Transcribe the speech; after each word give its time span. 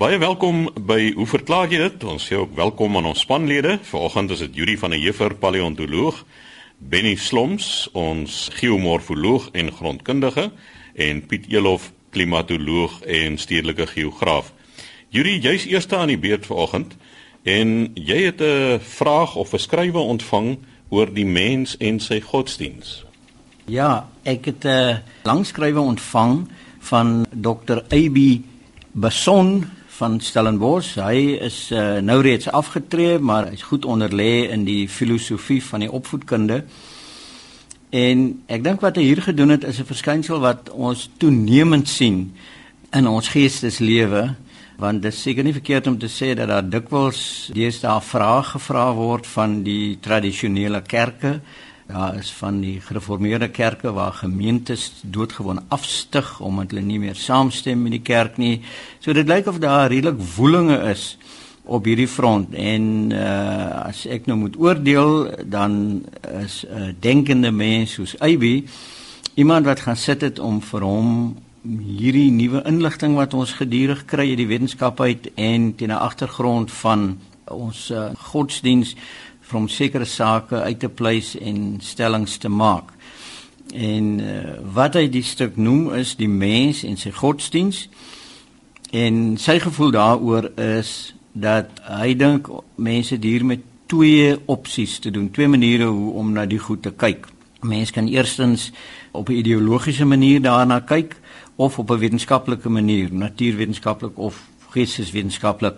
Baie 0.00 0.16
welkom 0.16 0.62
by 0.88 1.10
Hoe 1.12 1.26
verklaar 1.28 1.68
jy 1.68 1.76
dit? 1.82 2.04
Ons 2.08 2.24
sê 2.30 2.38
ook 2.40 2.54
welkom 2.56 2.94
aan 2.96 3.10
ons 3.10 3.20
spanlede. 3.20 3.74
Vanoggend 3.84 4.30
is 4.32 4.40
dit 4.40 4.54
Juri 4.56 4.78
van 4.80 4.94
der 4.94 5.00
Heever, 5.02 5.34
paleontoloog, 5.36 6.22
Benny 6.78 7.18
Sloms, 7.20 7.84
ons 7.92 8.46
geomorfoloog 8.56 9.50
en 9.52 9.68
grondkundige 9.68 10.46
en 11.04 11.20
Piet 11.28 11.50
Elof, 11.52 11.90
klimatoloog 12.16 12.94
en 13.04 13.36
stedelike 13.36 13.90
geograaf. 13.90 14.54
Juri, 15.12 15.34
jy's 15.36 15.66
eerste 15.68 15.98
aan 15.98 16.08
die 16.08 16.16
beurt 16.22 16.48
vanoggend 16.48 16.94
en 17.44 17.90
jy 17.92 18.22
het 18.30 18.40
'n 18.40 18.80
vraag 18.80 19.36
of 19.36 19.52
'n 19.52 19.60
skrywe 19.60 20.00
ontvang 20.00 20.58
oor 20.88 21.12
die 21.12 21.26
mens 21.26 21.76
en 21.76 22.00
sy 22.00 22.20
godsdiens. 22.20 23.04
Ja, 23.66 24.08
ek 24.22 24.44
het 24.44 24.64
'n 24.64 25.02
lang 25.24 25.46
skrywe 25.46 25.80
ontvang 25.80 26.48
van 26.78 27.26
Dr. 27.36 27.84
AB 27.92 28.40
Bason 28.92 29.76
van 30.00 30.20
Stellenbosch. 30.24 30.94
Hy 30.96 31.36
is 31.44 31.68
uh, 31.76 31.98
nou 32.04 32.20
reeds 32.24 32.48
afgetree, 32.48 33.18
maar 33.18 33.50
hy's 33.50 33.66
goed 33.68 33.84
onderlê 33.84 34.48
in 34.48 34.64
die 34.64 34.88
filosofie 34.88 35.60
van 35.64 35.84
die 35.84 35.90
opvoedkunde. 35.92 36.62
En 37.90 38.22
ek 38.48 38.64
dink 38.64 38.80
wat 38.84 38.96
hy 38.96 39.08
hier 39.10 39.20
gedoen 39.26 39.52
het 39.56 39.66
is 39.68 39.80
'n 39.82 39.90
verskynsel 39.90 40.40
wat 40.40 40.70
ons 40.70 41.10
toenemend 41.18 41.88
sien 41.88 42.32
in 42.96 43.06
ons 43.06 43.28
geesteslewe, 43.28 44.34
want 44.78 45.02
dit 45.02 45.12
is 45.12 45.22
seker 45.22 45.44
nie 45.44 45.52
verkeerd 45.52 45.86
om 45.86 45.98
te 45.98 46.08
sê 46.08 46.32
dat 46.34 46.48
daar 46.48 46.64
dikwels 46.64 47.50
deesdae 47.52 48.00
vrae 48.00 48.42
gevra 48.42 48.86
word 48.94 49.26
van 49.26 49.62
die 49.62 49.98
tradisionele 50.00 50.80
kerke 50.82 51.40
Daar 51.90 52.14
is 52.14 52.30
van 52.38 52.60
die 52.60 52.80
gereformeerde 52.80 53.48
kerke 53.48 53.90
waar 53.92 54.12
gemeentes 54.12 54.92
doodgewoon 55.02 55.58
afstyg 55.68 56.40
omdat 56.40 56.70
hulle 56.70 56.84
nie 56.86 56.98
meer 57.02 57.16
saamstem 57.18 57.82
met 57.82 57.96
die 57.96 58.02
kerk 58.06 58.36
nie. 58.38 58.60
So 59.02 59.12
dit 59.12 59.26
lyk 59.26 59.48
of 59.50 59.58
daar 59.58 59.88
redelik 59.90 60.20
woelinge 60.36 60.78
is 60.92 61.16
op 61.64 61.84
hierdie 61.84 62.08
front 62.08 62.54
en 62.54 62.84
uh 63.10 63.88
as 63.90 64.04
ek 64.06 64.28
nou 64.30 64.38
moet 64.38 64.58
oordeel 64.58 65.34
dan 65.50 66.04
is 66.42 66.64
'n 66.64 66.78
uh, 66.78 66.92
denkende 67.00 67.50
mens 67.50 67.92
soos 67.92 68.14
Eybi 68.18 68.66
iemand 69.34 69.66
wat 69.66 69.80
gaan 69.80 69.96
sit 69.96 70.20
het 70.20 70.38
om 70.38 70.60
vir 70.62 70.82
hom 70.82 71.36
hierdie 71.96 72.30
nuwe 72.30 72.62
inligting 72.66 73.14
wat 73.14 73.34
ons 73.34 73.52
gedurig 73.52 74.04
kry 74.04 74.28
uit 74.30 74.40
die 74.40 74.46
wetenskap 74.46 75.00
uit 75.00 75.30
en 75.34 75.74
teen 75.74 75.90
'n 75.90 76.04
agtergrond 76.08 76.72
van 76.72 77.18
ons 77.44 77.90
uh, 77.90 78.10
godsdiens 78.14 78.94
om 79.56 79.68
sekere 79.68 80.04
sake 80.04 80.62
uit 80.62 80.78
te 80.78 80.88
pleis 80.88 81.36
en 81.38 81.78
stellings 81.80 82.36
te 82.36 82.48
maak. 82.48 82.92
En 83.74 84.20
uh, 84.20 84.58
wat 84.74 84.94
hy 84.94 85.08
die 85.08 85.22
stuk 85.22 85.56
noem 85.56 85.92
is 85.94 86.16
die 86.18 86.28
mens 86.28 86.82
en 86.84 86.96
sy 86.96 87.10
godsdiens. 87.14 87.88
En 88.90 89.36
sy 89.38 89.58
gevoel 89.62 89.90
daaroor 89.94 90.50
is 90.58 91.14
dat 91.32 91.78
hy 91.86 92.14
dink 92.18 92.50
mense 92.74 93.18
hier 93.22 93.44
met 93.46 93.62
twee 93.90 94.34
opsies 94.50 94.98
te 94.98 95.10
doen, 95.10 95.30
twee 95.30 95.48
maniere 95.48 95.86
hoe 95.90 96.12
om 96.18 96.32
na 96.34 96.46
die 96.46 96.58
goed 96.58 96.82
te 96.82 96.90
kyk. 96.90 97.26
Mense 97.62 97.92
kan 97.92 98.08
eerstens 98.08 98.70
op 99.12 99.28
'n 99.28 99.38
ideologiese 99.42 100.04
manier 100.04 100.42
daarna 100.42 100.80
kyk 100.80 101.16
of 101.56 101.78
op 101.78 101.90
'n 101.90 101.98
wetenskaplike 101.98 102.68
manier, 102.68 103.12
natuurwetenskaplik 103.12 104.18
of 104.18 104.48
geesteswetenskaplik 104.70 105.74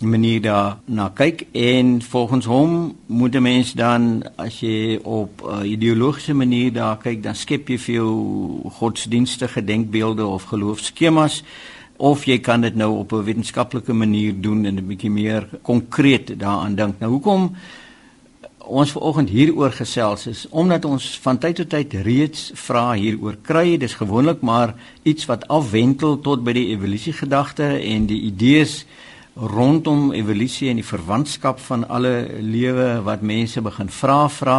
manier 0.00 0.40
daarna 0.40 1.08
kyk 1.14 1.46
en 1.52 2.02
volgens 2.02 2.46
hom 2.46 2.96
moet 3.06 3.34
'n 3.34 3.42
mens 3.42 3.72
dan 3.72 4.22
as 4.36 4.60
jy 4.60 4.98
op 5.02 5.42
'n 5.42 5.64
uh, 5.64 5.70
ideologiese 5.70 6.34
manier 6.34 6.72
daar 6.72 6.96
kyk 6.96 7.22
dan 7.22 7.34
skep 7.34 7.68
jy 7.68 7.78
jou 7.78 8.60
godsdienstige 8.70 9.64
denkbeelde 9.64 10.26
of 10.26 10.42
geloofskemas 10.42 11.42
of 11.96 12.24
jy 12.24 12.38
kan 12.38 12.60
dit 12.60 12.74
nou 12.74 12.98
op 12.98 13.12
'n 13.12 13.24
wetenskaplike 13.24 13.92
manier 13.92 14.40
doen 14.40 14.64
en 14.64 14.74
'n 14.76 14.86
bietjie 14.86 15.10
meer 15.10 15.48
konkreet 15.62 16.38
daaraan 16.38 16.74
dink. 16.74 16.98
Nou 16.98 17.12
hoekom 17.12 17.56
ons 18.58 18.92
vanoggend 18.92 19.28
hieroor 19.28 19.72
gesels 19.72 20.26
is 20.26 20.46
omdat 20.50 20.84
ons 20.84 21.18
van 21.22 21.38
tyd 21.38 21.56
tot 21.56 21.68
tyd 21.68 21.92
reeds 21.92 22.50
vra 22.54 22.92
hieroor 22.92 23.36
kry. 23.42 23.76
Dis 23.76 23.94
gewoonlik 23.94 24.40
maar 24.40 24.74
iets 25.02 25.26
wat 25.26 25.48
afwentel 25.48 26.20
tot 26.20 26.44
by 26.44 26.52
die 26.52 26.68
evolusie 26.72 27.12
gedagte 27.12 27.66
en 27.78 28.06
die 28.06 28.20
idees 28.20 28.84
rondom 29.34 30.12
evolusie 30.12 30.68
en 30.70 30.78
die 30.78 30.86
verwantskap 30.86 31.58
van 31.66 31.88
alle 31.88 32.28
lewe 32.40 33.02
wat 33.06 33.22
mense 33.22 33.60
begin 33.60 33.90
vra 33.90 34.28
vra 34.30 34.58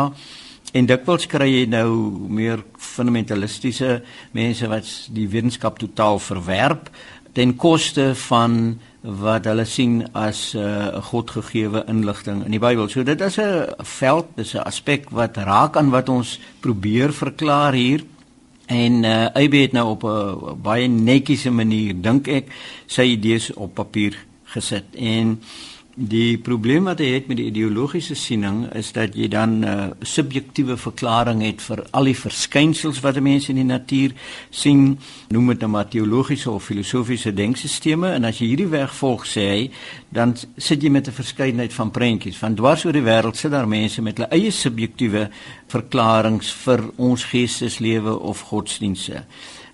en 0.76 0.88
dikwels 0.90 1.28
kry 1.32 1.48
jy 1.48 1.66
nou 1.72 1.90
meer 2.28 2.64
fundamentalistiese 2.76 4.02
mense 4.36 4.68
wat 4.68 4.90
die 5.16 5.28
wetenskap 5.32 5.80
totaal 5.80 6.20
verwerp 6.20 6.90
ten 7.36 7.56
koste 7.60 8.14
van 8.28 8.76
wat 9.06 9.46
hulle 9.46 9.66
sien 9.70 10.02
as 10.14 10.56
'n 10.56 10.60
uh, 10.60 11.02
godgegewe 11.12 11.84
inligting 11.88 12.44
in 12.46 12.52
die 12.52 12.60
Bybel. 12.60 12.90
So 12.90 13.04
dit 13.04 13.22
is 13.22 13.38
'n 13.38 13.68
veld, 13.80 14.26
dis 14.36 14.56
'n 14.56 14.66
aspek 14.66 15.10
wat 15.10 15.38
raak 15.38 15.78
aan 15.78 15.90
wat 15.90 16.10
ons 16.10 16.40
probeer 16.60 17.14
verklaar 17.14 17.74
hier. 17.74 18.04
En 18.66 19.04
uh, 19.04 19.28
hy 19.34 19.50
het 19.62 19.72
nou 19.72 19.90
op 19.90 20.04
'n 20.04 20.62
baie 20.62 20.88
netjiese 20.88 21.52
manier 21.52 21.94
dink 22.02 22.28
ek 22.28 22.48
sy 22.88 23.02
idees 23.02 23.54
op 23.54 23.74
papier 23.74 24.16
gesit. 24.56 24.96
En 24.96 25.40
die 25.96 26.36
probleem 26.44 26.90
wat 26.90 27.00
hy 27.00 27.14
het 27.14 27.30
met 27.32 27.38
die 27.40 27.48
ideologiese 27.48 28.18
siening 28.20 28.66
is 28.76 28.92
dat 28.92 29.16
jy 29.16 29.30
dan 29.32 29.60
'n 29.60 29.64
uh, 29.64 29.88
subjektiewe 30.02 30.76
verklaring 30.78 31.42
het 31.42 31.62
vir 31.62 31.86
al 31.92 32.04
die 32.04 32.16
verskynsels 32.16 33.00
wat 33.00 33.20
mense 33.20 33.50
in 33.50 33.56
die 33.56 33.64
natuur 33.64 34.12
sien. 34.50 35.00
Noem 35.30 35.48
dit 35.48 35.60
nou 35.68 35.86
teologiese 35.90 36.52
of 36.52 36.64
filosofiese 36.64 37.34
denkstelsels. 37.34 38.16
En 38.16 38.24
as 38.24 38.40
jy 38.40 38.48
hierdie 38.48 38.68
weg 38.68 38.96
volg 38.96 39.26
sê 39.26 39.48
hy 39.50 39.72
dan 40.10 40.36
sit 40.58 40.84
jy 40.84 40.90
met 40.90 41.08
'n 41.08 41.12
verskeidenheid 41.12 41.74
van 41.74 41.92
prentjies. 41.92 42.38
Van 42.38 42.56
dwars 42.56 42.86
oor 42.86 42.94
die 42.94 43.02
wêreld 43.02 43.36
sit 43.36 43.52
daar 43.52 43.68
mense 43.68 44.02
met 44.02 44.18
hulle 44.18 44.30
eie 44.30 44.52
subjektiewe 44.52 45.30
verklaringe 45.68 46.44
vir 46.44 46.84
ons 46.98 47.24
geesteslewe 47.24 48.20
of 48.20 48.42
godsdienste 48.42 49.24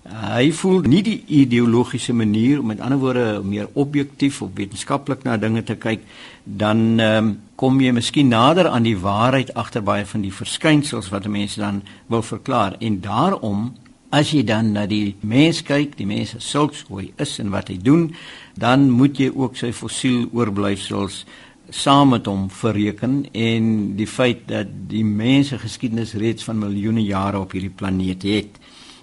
hy 0.02 0.50
voel 0.58 0.80
nie 0.90 1.02
die 1.06 1.20
ideologiese 1.42 2.12
manier 2.12 2.58
om 2.60 2.72
met 2.72 2.80
ander 2.82 2.98
woorde 2.98 3.42
meer 3.46 3.68
objektief 3.78 4.40
of 4.42 4.50
wetenskaplik 4.58 5.22
na 5.22 5.36
dinge 5.38 5.62
te 5.62 5.76
kyk 5.78 6.02
dan 6.42 7.00
um, 7.00 7.28
kom 7.54 7.78
jy 7.80 7.92
miskien 7.94 8.32
nader 8.32 8.66
aan 8.68 8.82
die 8.82 8.98
waarheid 8.98 9.52
agter 9.54 9.84
baie 9.86 10.06
van 10.06 10.24
die 10.26 10.34
verskynsels 10.34 11.12
wat 11.14 11.28
mense 11.30 11.60
dan 11.62 11.84
wil 12.10 12.22
verklaar. 12.26 12.74
En 12.82 12.98
daarom 13.00 13.70
as 14.10 14.32
jy 14.34 14.42
dan 14.44 14.72
na 14.74 14.84
die 14.90 15.14
mens 15.22 15.62
kyk 15.62 15.94
die 15.96 16.08
mens 16.08 16.34
sulks 16.42 16.82
hoe 16.88 17.00
hy 17.00 17.06
is 17.22 17.38
en 17.40 17.54
wat 17.54 17.70
hy 17.72 17.78
doen 17.80 18.10
dan 18.60 18.90
moet 18.90 19.22
jy 19.22 19.30
ook 19.30 19.56
sy 19.56 19.70
fossiel 19.72 20.26
oorblyfsels 20.34 21.22
saam 21.72 22.12
met 22.12 22.26
hom 22.28 22.48
bereken 22.52 23.22
en 23.32 23.70
die 23.96 24.10
feit 24.10 24.44
dat 24.50 24.68
die 24.90 25.04
mense 25.06 25.56
geskiedenis 25.62 26.12
reeds 26.20 26.44
van 26.44 26.60
miljoene 26.60 27.06
jare 27.06 27.40
op 27.40 27.54
hierdie 27.56 27.72
planeet 27.72 28.26
het 28.28 28.60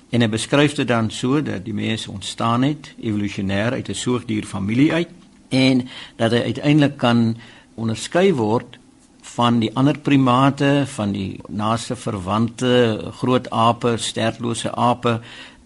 En 0.10 0.22
hy 0.22 0.30
beskryf 0.30 0.74
dit 0.80 0.88
dan 0.90 1.12
so 1.14 1.42
dat 1.46 1.66
die 1.66 1.74
mens 1.74 2.08
ontstaan 2.10 2.66
het 2.66 2.94
evolusionêr 2.98 3.78
uit 3.78 3.90
'n 3.90 3.96
soogdierfamilie 3.96 4.94
uit 4.94 5.10
en 5.50 5.88
dat 6.16 6.32
hy 6.32 6.42
uiteindelik 6.50 6.98
kan 6.98 7.38
onderskei 7.76 8.34
word 8.34 8.80
van 9.22 9.60
die 9.60 9.70
ander 9.76 9.98
primate, 9.98 10.84
van 10.86 11.12
die 11.12 11.40
naaste 11.48 11.96
verwante 11.96 13.00
groot 13.22 13.50
ape, 13.50 13.98
sterflose 13.98 14.72
ape 14.72 15.20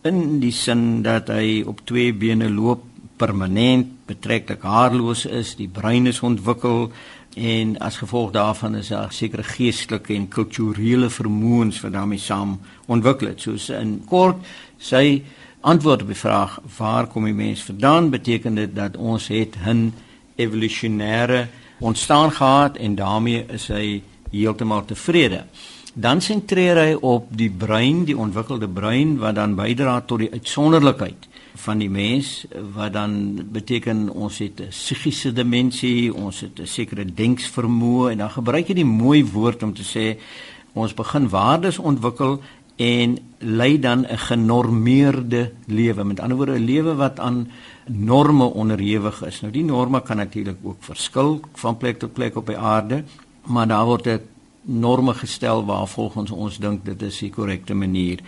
in 0.04 0.40
die 0.40 0.52
sin 0.52 1.02
dat 1.02 1.30
hy 1.32 1.64
op 1.66 1.86
twee 1.88 2.14
bene 2.14 2.50
loop, 2.50 2.84
permanent, 3.18 3.88
betreklik 4.06 4.64
haarloos 4.68 5.26
is, 5.26 5.56
die 5.56 5.70
brein 5.72 6.08
is 6.08 6.20
ontwikkel, 6.26 6.92
en 7.36 7.78
as 7.80 7.98
gevolg 7.98 8.32
daarvan 8.32 8.76
is 8.76 8.88
daar 8.94 9.12
sekere 9.12 9.44
geestelike 9.44 10.14
en 10.14 10.28
kulturele 10.28 11.10
vermoëns 11.10 11.82
wat 11.82 11.94
daarmee 11.94 12.22
saam 12.22 12.60
ontwikkel 12.86 13.28
het. 13.28 13.42
Soos 13.42 13.70
in 13.74 14.04
kort 14.06 14.46
sy 14.78 15.24
antwoord 15.62 16.02
op 16.02 16.08
die 16.12 16.20
vraag 16.20 16.60
waar 16.78 17.08
kom 17.08 17.26
die 17.26 17.34
mens 17.34 17.64
vandaan 17.64 18.10
beteken 18.10 18.56
dit 18.56 18.76
dat 18.76 18.98
ons 18.98 19.28
het 19.28 19.56
'n 19.66 19.94
evolusionêre 20.36 21.48
ontstaan 21.80 22.32
gehad 22.32 22.78
en 22.78 22.96
daarmee 22.96 23.46
is 23.48 23.68
hy 23.68 24.02
heeltemal 24.32 24.86
tevrede. 24.86 25.44
Dan 25.94 26.22
sentreer 26.22 26.78
hy 26.78 26.94
op 26.94 27.26
die 27.30 27.50
brein, 27.50 28.06
die 28.06 28.18
ontwikkelde 28.18 28.68
brein 28.68 29.18
wat 29.18 29.36
dan 29.36 29.56
bydra 29.56 30.02
tot 30.02 30.20
die 30.20 30.32
uitsonderlikheid 30.32 31.28
van 31.56 31.78
die 31.78 31.90
mens 31.90 32.46
wat 32.74 32.94
dan 32.94 33.40
beteken 33.52 34.10
ons 34.10 34.38
het 34.38 34.62
'n 34.62 34.70
psigiese 34.70 35.34
dimensie, 35.34 36.14
ons 36.14 36.40
het 36.42 36.60
'n 36.60 36.66
sekere 36.66 37.06
denksvermoë 37.06 38.12
en 38.12 38.18
dan 38.18 38.30
gebruik 38.30 38.68
jy 38.68 38.74
die 38.74 38.86
mooi 38.86 39.26
woord 39.26 39.64
om 39.64 39.74
te 39.74 39.84
sê 39.84 40.20
ons 40.74 40.94
begin 40.94 41.30
waardes 41.30 41.78
ontwikkel 41.78 42.42
en 42.76 43.18
lei 43.38 43.80
dan 43.80 44.06
'n 44.06 44.18
genormeerde 44.18 45.52
lewe. 45.68 46.04
Met 46.04 46.20
ander 46.20 46.38
woorde 46.38 46.60
'n 46.60 46.66
lewe 46.66 46.96
wat 46.96 47.20
aan 47.20 47.52
norme 47.88 48.46
onderhewig 48.46 49.24
is. 49.26 49.42
Nou 49.42 49.54
die 49.54 49.64
norme 49.64 50.02
kan 50.02 50.18
natuurlik 50.18 50.58
ook 50.64 50.84
verskil 50.84 51.40
van 51.54 51.78
plek 51.78 52.00
tot 52.00 52.14
plek 52.14 52.36
op 52.36 52.46
die 52.46 52.58
aarde, 52.58 53.04
maar 53.46 53.68
daar 53.68 53.86
word 53.86 54.22
norme 54.64 55.14
gestel 55.14 55.66
waar 55.66 55.88
volgens 55.88 56.32
ons 56.32 56.58
dink 56.58 56.86
dit 56.86 57.02
is 57.02 57.20
die 57.20 57.30
korrekte 57.30 57.74
manier 57.74 58.20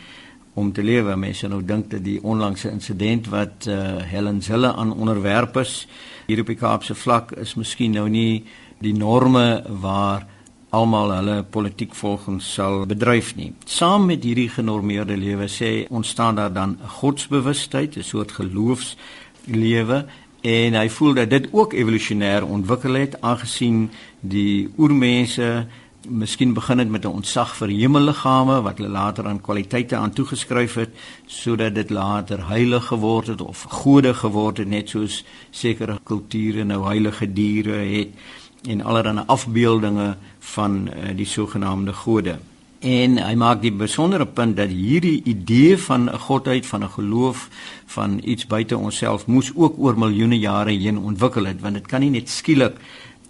om 0.55 0.71
te 0.73 0.83
lewe. 0.83 1.15
Mense 1.19 1.47
nou 1.51 1.61
dink 1.63 1.89
dat 1.91 2.03
die 2.03 2.19
onlangse 2.23 2.71
insident 2.71 3.27
wat 3.31 3.67
uh, 3.67 3.99
Helen 4.07 4.41
Zille 4.41 4.73
aan 4.73 4.93
onderwerp 4.93 5.57
is 5.57 5.85
hier 6.25 6.39
op 6.41 6.47
die 6.49 6.57
Kaapse 6.57 6.95
vlak 6.95 7.35
is 7.37 7.53
miskien 7.59 7.93
nou 7.93 8.07
nie 8.09 8.45
die 8.81 8.95
norme 8.95 9.63
waar 9.81 10.25
almal 10.75 11.13
hulle 11.15 11.35
politiek 11.43 11.93
volgens 11.95 12.47
sal 12.57 12.83
bedryf 12.89 13.35
nie. 13.35 13.51
Saam 13.65 14.07
met 14.09 14.23
hierdie 14.25 14.49
genormeerde 14.51 15.17
lewe 15.17 15.47
sê 15.51 15.85
ontstaan 15.89 16.35
daar 16.35 16.53
dan 16.53 16.77
'n 16.81 16.89
godsbewustheid, 16.99 17.97
'n 17.97 18.03
soort 18.03 18.31
geloofslewe 18.31 20.05
en 20.41 20.73
hy 20.73 20.89
voel 20.89 21.13
dat 21.13 21.29
dit 21.29 21.47
ook 21.51 21.73
evolusionêr 21.73 22.43
ontwikkel 22.45 22.93
het 22.93 23.21
aangesien 23.21 23.89
die 24.19 24.69
oormense 24.77 25.67
miskien 26.09 26.53
begin 26.53 26.79
het 26.79 26.89
met 26.89 27.05
'n 27.05 27.07
ontzag 27.07 27.55
vir 27.55 27.67
hemelliggame 27.67 28.61
wat 28.61 28.77
hulle 28.77 28.89
later 28.89 29.27
aan 29.27 29.41
kwaliteite 29.41 29.95
aan 29.95 30.13
toegeskryf 30.13 30.73
het 30.73 30.89
sodat 31.25 31.75
dit 31.75 31.89
later 31.89 32.47
heilig 32.47 32.85
geword 32.85 33.27
het 33.27 33.41
of 33.41 33.61
gode 33.61 34.13
geword 34.13 34.57
het 34.57 34.67
net 34.67 34.89
soos 34.89 35.23
sekere 35.51 35.99
kulture 36.03 36.63
nou 36.63 36.85
heilige 36.85 37.33
diere 37.33 37.71
het 37.71 38.09
en 38.67 38.81
allerlei 38.81 39.23
afbeeldinge 39.25 40.15
van 40.39 40.87
uh, 40.87 41.15
die 41.15 41.25
sogenaamde 41.25 41.93
gode. 41.93 42.37
En 42.79 43.17
hy 43.17 43.33
maak 43.35 43.61
die 43.61 43.71
besondere 43.73 44.25
punt 44.25 44.57
dat 44.57 44.69
hierdie 44.69 45.21
idee 45.23 45.77
van 45.77 46.09
'n 46.09 46.19
godheid, 46.19 46.65
van 46.65 46.83
'n 46.83 46.89
geloof, 46.89 47.49
van 47.85 48.21
iets 48.23 48.47
buite 48.47 48.77
onsself 48.77 49.25
moes 49.25 49.51
ook 49.55 49.73
oor 49.77 49.97
miljoene 49.97 50.39
jare 50.39 50.71
heen 50.71 50.97
ontwikkel 50.97 51.45
het, 51.45 51.61
want 51.61 51.73
dit 51.73 51.87
kan 51.87 51.99
nie 51.99 52.09
net 52.09 52.29
skielik 52.29 52.75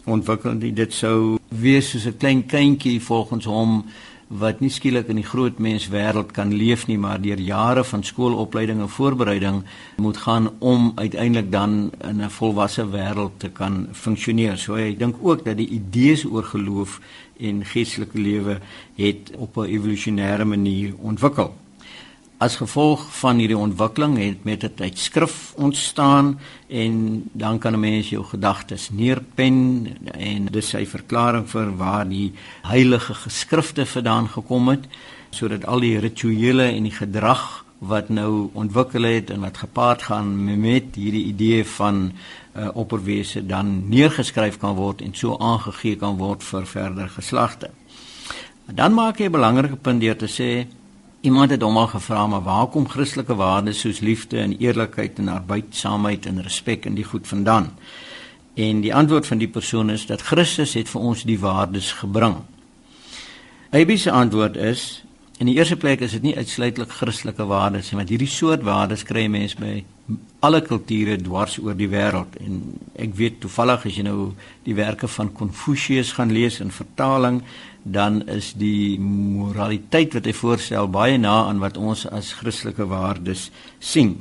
ontwikkel 0.05 0.53
nie. 0.53 0.73
Dit 0.73 0.93
sou 0.93 1.37
wees 1.49 1.89
soos 1.89 2.05
'n 2.05 2.17
klein 2.17 2.45
kindjie 2.45 3.01
volgens 3.01 3.45
hom 3.45 3.83
wat 4.27 4.59
nie 4.59 4.69
skielik 4.73 5.07
in 5.07 5.19
die 5.19 5.27
groot 5.27 5.59
mens 5.59 5.85
wêreld 5.93 6.31
kan 6.33 6.53
leef 6.53 6.87
nie 6.87 6.97
maar 6.97 7.21
deur 7.21 7.39
jare 7.39 7.83
van 7.83 8.03
skoolopleiding 8.03 8.81
en 8.81 8.89
voorbereiding 8.89 9.63
moet 10.01 10.17
gaan 10.17 10.49
om 10.59 10.91
uiteindelik 10.95 11.51
dan 11.51 11.91
in 12.01 12.21
'n 12.21 12.29
volwasse 12.29 12.85
wêreld 12.89 13.37
te 13.37 13.49
kan 13.49 13.87
funksioneer. 13.91 14.57
So 14.57 14.75
ek 14.75 14.99
dink 14.99 15.15
ook 15.21 15.45
dat 15.45 15.57
die 15.57 15.69
idees 15.69 16.25
oor 16.25 16.43
geloof 16.43 16.99
en 17.39 17.65
geestelike 17.65 18.19
lewe 18.19 18.59
het 18.95 19.31
op 19.37 19.57
'n 19.57 19.69
evolusionêre 19.69 20.45
manier 20.45 20.93
ontwikkel. 20.97 21.53
As 22.37 22.57
gevolg 22.59 23.05
van 23.15 23.37
hierdie 23.39 23.57
ontwikkeling 23.57 24.17
het 24.19 24.43
met 24.43 24.59
dit 24.61 24.73
tydskrif 24.75 25.53
ontstaan 25.55 26.39
en 26.67 27.23
dan 27.31 27.59
kan 27.59 27.73
'n 27.73 27.79
mens 27.79 28.09
jou 28.09 28.23
gedagtes 28.23 28.89
neerpen 28.91 29.87
en 30.11 30.45
dis 30.45 30.69
sy 30.69 30.85
verklaring 30.85 31.49
vir 31.49 31.77
waar 31.77 32.09
die 32.09 32.33
heilige 32.61 33.13
geskrifte 33.13 33.85
vandaan 33.85 34.27
gekom 34.27 34.67
het 34.67 34.83
sodat 35.29 35.65
al 35.65 35.79
die 35.79 35.99
rituele 35.99 36.63
en 36.63 36.83
die 36.83 36.91
gedrag 36.91 37.65
wat 37.77 38.09
nou 38.09 38.49
ontwikkel 38.53 39.03
het 39.03 39.29
en 39.29 39.39
wat 39.39 39.57
gepaard 39.57 40.01
gaan 40.01 40.59
met 40.59 40.95
hierdie 40.95 41.25
idee 41.25 41.65
van 41.65 42.11
uh, 42.11 42.67
opperwese 42.73 43.45
dan 43.45 43.89
neergeskryf 43.89 44.57
kan 44.57 44.75
word 44.75 45.01
en 45.01 45.13
so 45.13 45.37
aangegee 45.37 45.95
kan 45.95 46.17
word 46.17 46.43
vir 46.43 46.65
verdere 46.65 47.07
geslagte. 47.07 47.69
Dan 48.65 48.93
maak 48.93 49.17
hy 49.17 49.25
'n 49.25 49.31
belangrike 49.31 49.75
punt 49.75 50.01
deur 50.01 50.17
te 50.17 50.27
sê 50.27 50.67
Iemand 51.25 51.49
het 51.49 51.63
hom 51.65 51.77
al 51.81 51.87
gevra 51.89 52.27
maar 52.27 52.43
waar 52.45 52.67
kom 52.69 52.83
Christelike 52.87 53.35
waardes 53.35 53.79
soos 53.81 53.99
liefde 53.99 54.37
en 54.37 54.51
eerlikheid 54.61 55.17
en 55.17 55.31
arbeidsaamheid 55.33 56.25
en 56.29 56.43
respek 56.45 56.85
en 56.85 56.93
die 56.93 57.03
goed 57.03 57.27
vandaan? 57.27 57.71
En 58.53 58.83
die 58.83 58.93
antwoord 58.93 59.27
van 59.27 59.41
die 59.41 59.49
persoon 59.49 59.89
is 59.89 60.05
dat 60.05 60.21
Christus 60.21 60.75
het 60.77 60.91
vir 60.91 61.01
ons 61.01 61.23
die 61.25 61.39
waardes 61.41 61.91
gebring. 62.03 62.37
Abie 63.73 63.97
se 63.97 64.11
antwoord 64.11 64.55
is 64.55 64.85
in 65.41 65.49
die 65.49 65.57
eerste 65.57 65.75
plek 65.81 66.05
is 66.05 66.13
dit 66.13 66.29
nie 66.29 66.37
uitsluitlik 66.37 66.93
Christelike 66.93 67.49
waardes 67.49 67.89
nie, 67.89 67.97
want 68.03 68.13
hierdie 68.13 68.29
soort 68.29 68.61
waardes 68.63 69.03
kry 69.03 69.25
mense 69.27 69.57
by 69.59 69.81
alle 70.45 70.61
kulture 70.61 71.17
dwars 71.17 71.57
oor 71.57 71.73
die 71.75 71.89
wêreld 71.89 72.37
en 72.37 72.61
ek 73.01 73.17
weet 73.17 73.41
toevallig 73.41 73.89
as 73.89 73.97
jy 73.97 74.05
nou 74.05 74.19
die 74.63 74.77
werke 74.77 75.09
van 75.09 75.33
Confucius 75.33 76.13
gaan 76.19 76.31
lees 76.31 76.61
in 76.61 76.69
vertaling 76.71 77.41
dan 77.85 78.23
is 78.27 78.53
die 78.57 78.97
moraliteit 78.99 80.15
wat 80.17 80.25
hy 80.25 80.33
voorstel 80.33 80.89
baie 80.89 81.19
na 81.21 81.43
aan 81.45 81.61
wat 81.61 81.77
ons 81.77 82.07
as 82.09 82.33
Christelike 82.39 82.87
waardes 82.89 83.51
sien. 83.77 84.15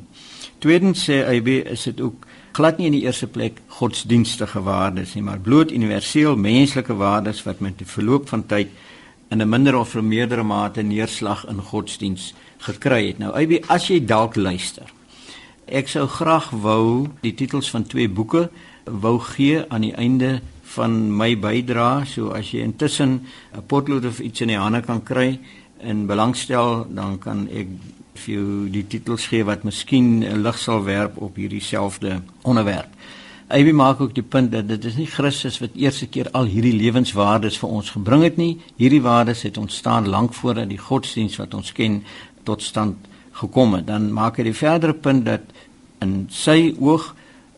Tweedens 0.60 1.06
sê 1.08 1.22
hy 1.24 1.40
is 1.64 1.86
dit 1.88 2.02
ook 2.04 2.26
glad 2.54 2.78
nie 2.78 2.90
in 2.90 2.96
die 2.98 3.06
eerste 3.06 3.26
plek 3.26 3.62
godsdienstige 3.80 4.60
waardes 4.62 5.14
nie, 5.16 5.24
maar 5.24 5.40
bloot 5.40 5.72
universeel 5.72 6.36
menslike 6.36 6.94
waardes 6.94 7.40
wat 7.48 7.64
met 7.64 7.78
die 7.80 7.88
verloop 7.88 8.28
van 8.28 8.44
tyd 8.46 8.68
in 9.32 9.40
'n 9.42 9.48
minder 9.48 9.76
of 9.76 9.94
meerdere 9.94 10.44
mate 10.44 10.82
neerslag 10.82 11.46
in 11.48 11.60
godsdiens 11.60 12.34
gekry 12.58 13.06
het. 13.06 13.18
Nou, 13.18 13.32
Aby, 13.32 13.62
as 13.68 13.88
jy 13.88 14.04
dalk 14.04 14.36
luister, 14.36 14.92
ek 15.66 15.88
sou 15.88 16.06
graag 16.06 16.50
wou 16.50 17.08
die 17.20 17.34
titels 17.34 17.70
van 17.70 17.86
twee 17.86 18.08
boeke 18.08 18.50
wou 18.84 19.18
gee 19.18 19.64
aan 19.68 19.80
die 19.80 19.94
einde 19.94 20.40
van 20.74 21.16
my 21.16 21.34
bydrae. 21.36 22.06
So 22.06 22.30
as 22.30 22.50
jy 22.50 22.62
intussen 22.62 23.26
'n 23.54 23.66
potlood 23.66 24.04
of 24.04 24.20
iets 24.20 24.40
in 24.40 24.48
die 24.48 24.58
hande 24.58 24.82
kan 24.82 25.02
kry 25.02 25.38
en 25.80 26.06
belangstel, 26.06 26.86
dan 26.88 27.18
kan 27.18 27.48
ek 27.48 27.68
vir 28.14 28.34
jou 28.34 28.68
die 28.70 28.86
titels 28.86 29.26
gee 29.26 29.44
wat 29.44 29.64
miskien 29.64 30.22
'n 30.24 30.42
lig 30.42 30.58
sal 30.58 30.84
werp 30.84 31.16
op 31.18 31.36
hierdie 31.36 31.60
selfde 31.60 32.22
onderwerp. 32.42 32.88
Hy 33.48 33.72
maak 33.72 34.00
ook 34.00 34.14
die 34.14 34.22
punt 34.22 34.52
dat 34.52 34.68
dit 34.68 34.84
is 34.84 34.96
nie 34.96 35.06
Christus 35.06 35.58
wat 35.60 35.74
eerste 35.74 36.06
keer 36.06 36.30
al 36.32 36.44
hierdie 36.44 36.72
lewenswaardes 36.72 37.58
vir 37.58 37.68
ons 37.68 37.90
gebring 37.90 38.22
het 38.22 38.36
nie. 38.36 38.60
Hierdie 38.76 39.02
waardes 39.02 39.42
het 39.42 39.56
ontstaan 39.56 40.08
lank 40.08 40.34
voordat 40.34 40.68
die 40.68 40.78
godsdiens 40.78 41.36
wat 41.36 41.54
ons 41.54 41.72
ken 41.72 42.02
tot 42.42 42.62
stand 42.62 42.96
gekom 43.32 43.74
het. 43.74 43.86
Dan 43.86 44.12
maak 44.12 44.36
hy 44.36 44.42
die 44.48 44.56
verdere 44.56 44.94
punt 44.94 45.24
dat 45.26 45.40
in 46.00 46.26
sy 46.30 46.74
oog 46.80 47.14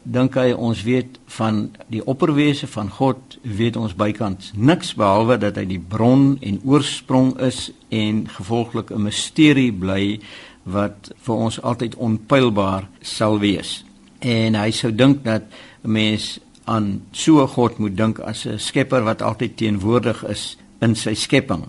dink 0.06 0.36
hy 0.38 0.52
ons 0.54 0.84
weet 0.86 1.18
van 1.38 1.64
die 1.90 2.02
opperwese 2.06 2.68
van 2.70 2.90
God 2.94 3.38
weet 3.42 3.76
ons 3.76 3.96
bykans 3.98 4.52
niks 4.54 4.94
behalwe 4.94 5.38
dat 5.42 5.58
hy 5.58 5.64
die 5.66 5.82
bron 5.82 6.36
en 6.46 6.60
oorsprong 6.62 7.34
is 7.42 7.70
en 7.90 8.26
gevolglik 8.30 8.90
'n 8.90 9.02
misterie 9.02 9.72
bly 9.72 10.20
wat 10.62 11.10
vir 11.26 11.34
ons 11.34 11.60
altyd 11.62 11.94
onpylbaar 11.94 12.88
sal 13.00 13.38
wees. 13.38 13.84
En 14.20 14.54
hy 14.54 14.70
sou 14.70 14.92
dink 14.92 15.24
dat 15.24 15.42
'n 15.84 15.90
mens 15.90 16.38
aan 16.64 17.02
so 17.12 17.42
'n 17.42 17.48
God 17.48 17.78
moet 17.78 17.96
dink 17.96 18.18
as 18.18 18.46
'n 18.46 18.58
skepper 18.58 19.02
wat 19.02 19.22
altyd 19.22 19.56
teenwoordig 19.56 20.24
is 20.28 20.56
in 20.80 20.94
sy 20.94 21.14
skepping. 21.14 21.64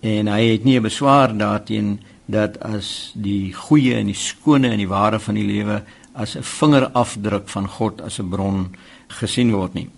En 0.00 0.26
hy 0.26 0.42
het 0.52 0.64
nie 0.64 0.78
'n 0.78 0.82
beswaar 0.82 1.36
daarteen 1.36 2.00
dat 2.26 2.60
as 2.60 3.12
die 3.14 3.52
goeie 3.52 3.94
en 3.94 4.06
die 4.06 4.14
skone 4.14 4.68
en 4.68 4.78
die 4.78 4.88
ware 4.88 5.20
van 5.20 5.34
die 5.34 5.44
lewe 5.44 5.82
as 6.14 6.36
'n 6.36 6.42
vingerafdruk 6.42 7.48
van 7.48 7.68
God 7.68 8.00
as 8.00 8.18
'n 8.18 8.28
bron 8.28 8.76
gesien 9.08 9.52
word 9.52 9.74
nie. 9.74 9.88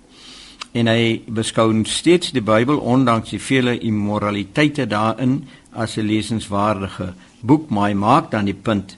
En 0.72 0.86
hy 0.86 1.22
beskou 1.26 1.84
steeds 1.84 2.32
die 2.32 2.42
Bybel 2.42 2.78
ondanks 2.78 3.30
die 3.30 3.40
vele 3.40 3.78
immoraliteite 3.78 4.86
daarin 4.86 5.48
as 5.72 5.96
'n 5.96 6.06
lesenswaardige 6.06 7.14
boek, 7.40 7.70
maar 7.70 7.88
hy 7.88 7.94
maak 7.94 8.30
dan 8.30 8.44
die 8.44 8.54
punt 8.54 8.96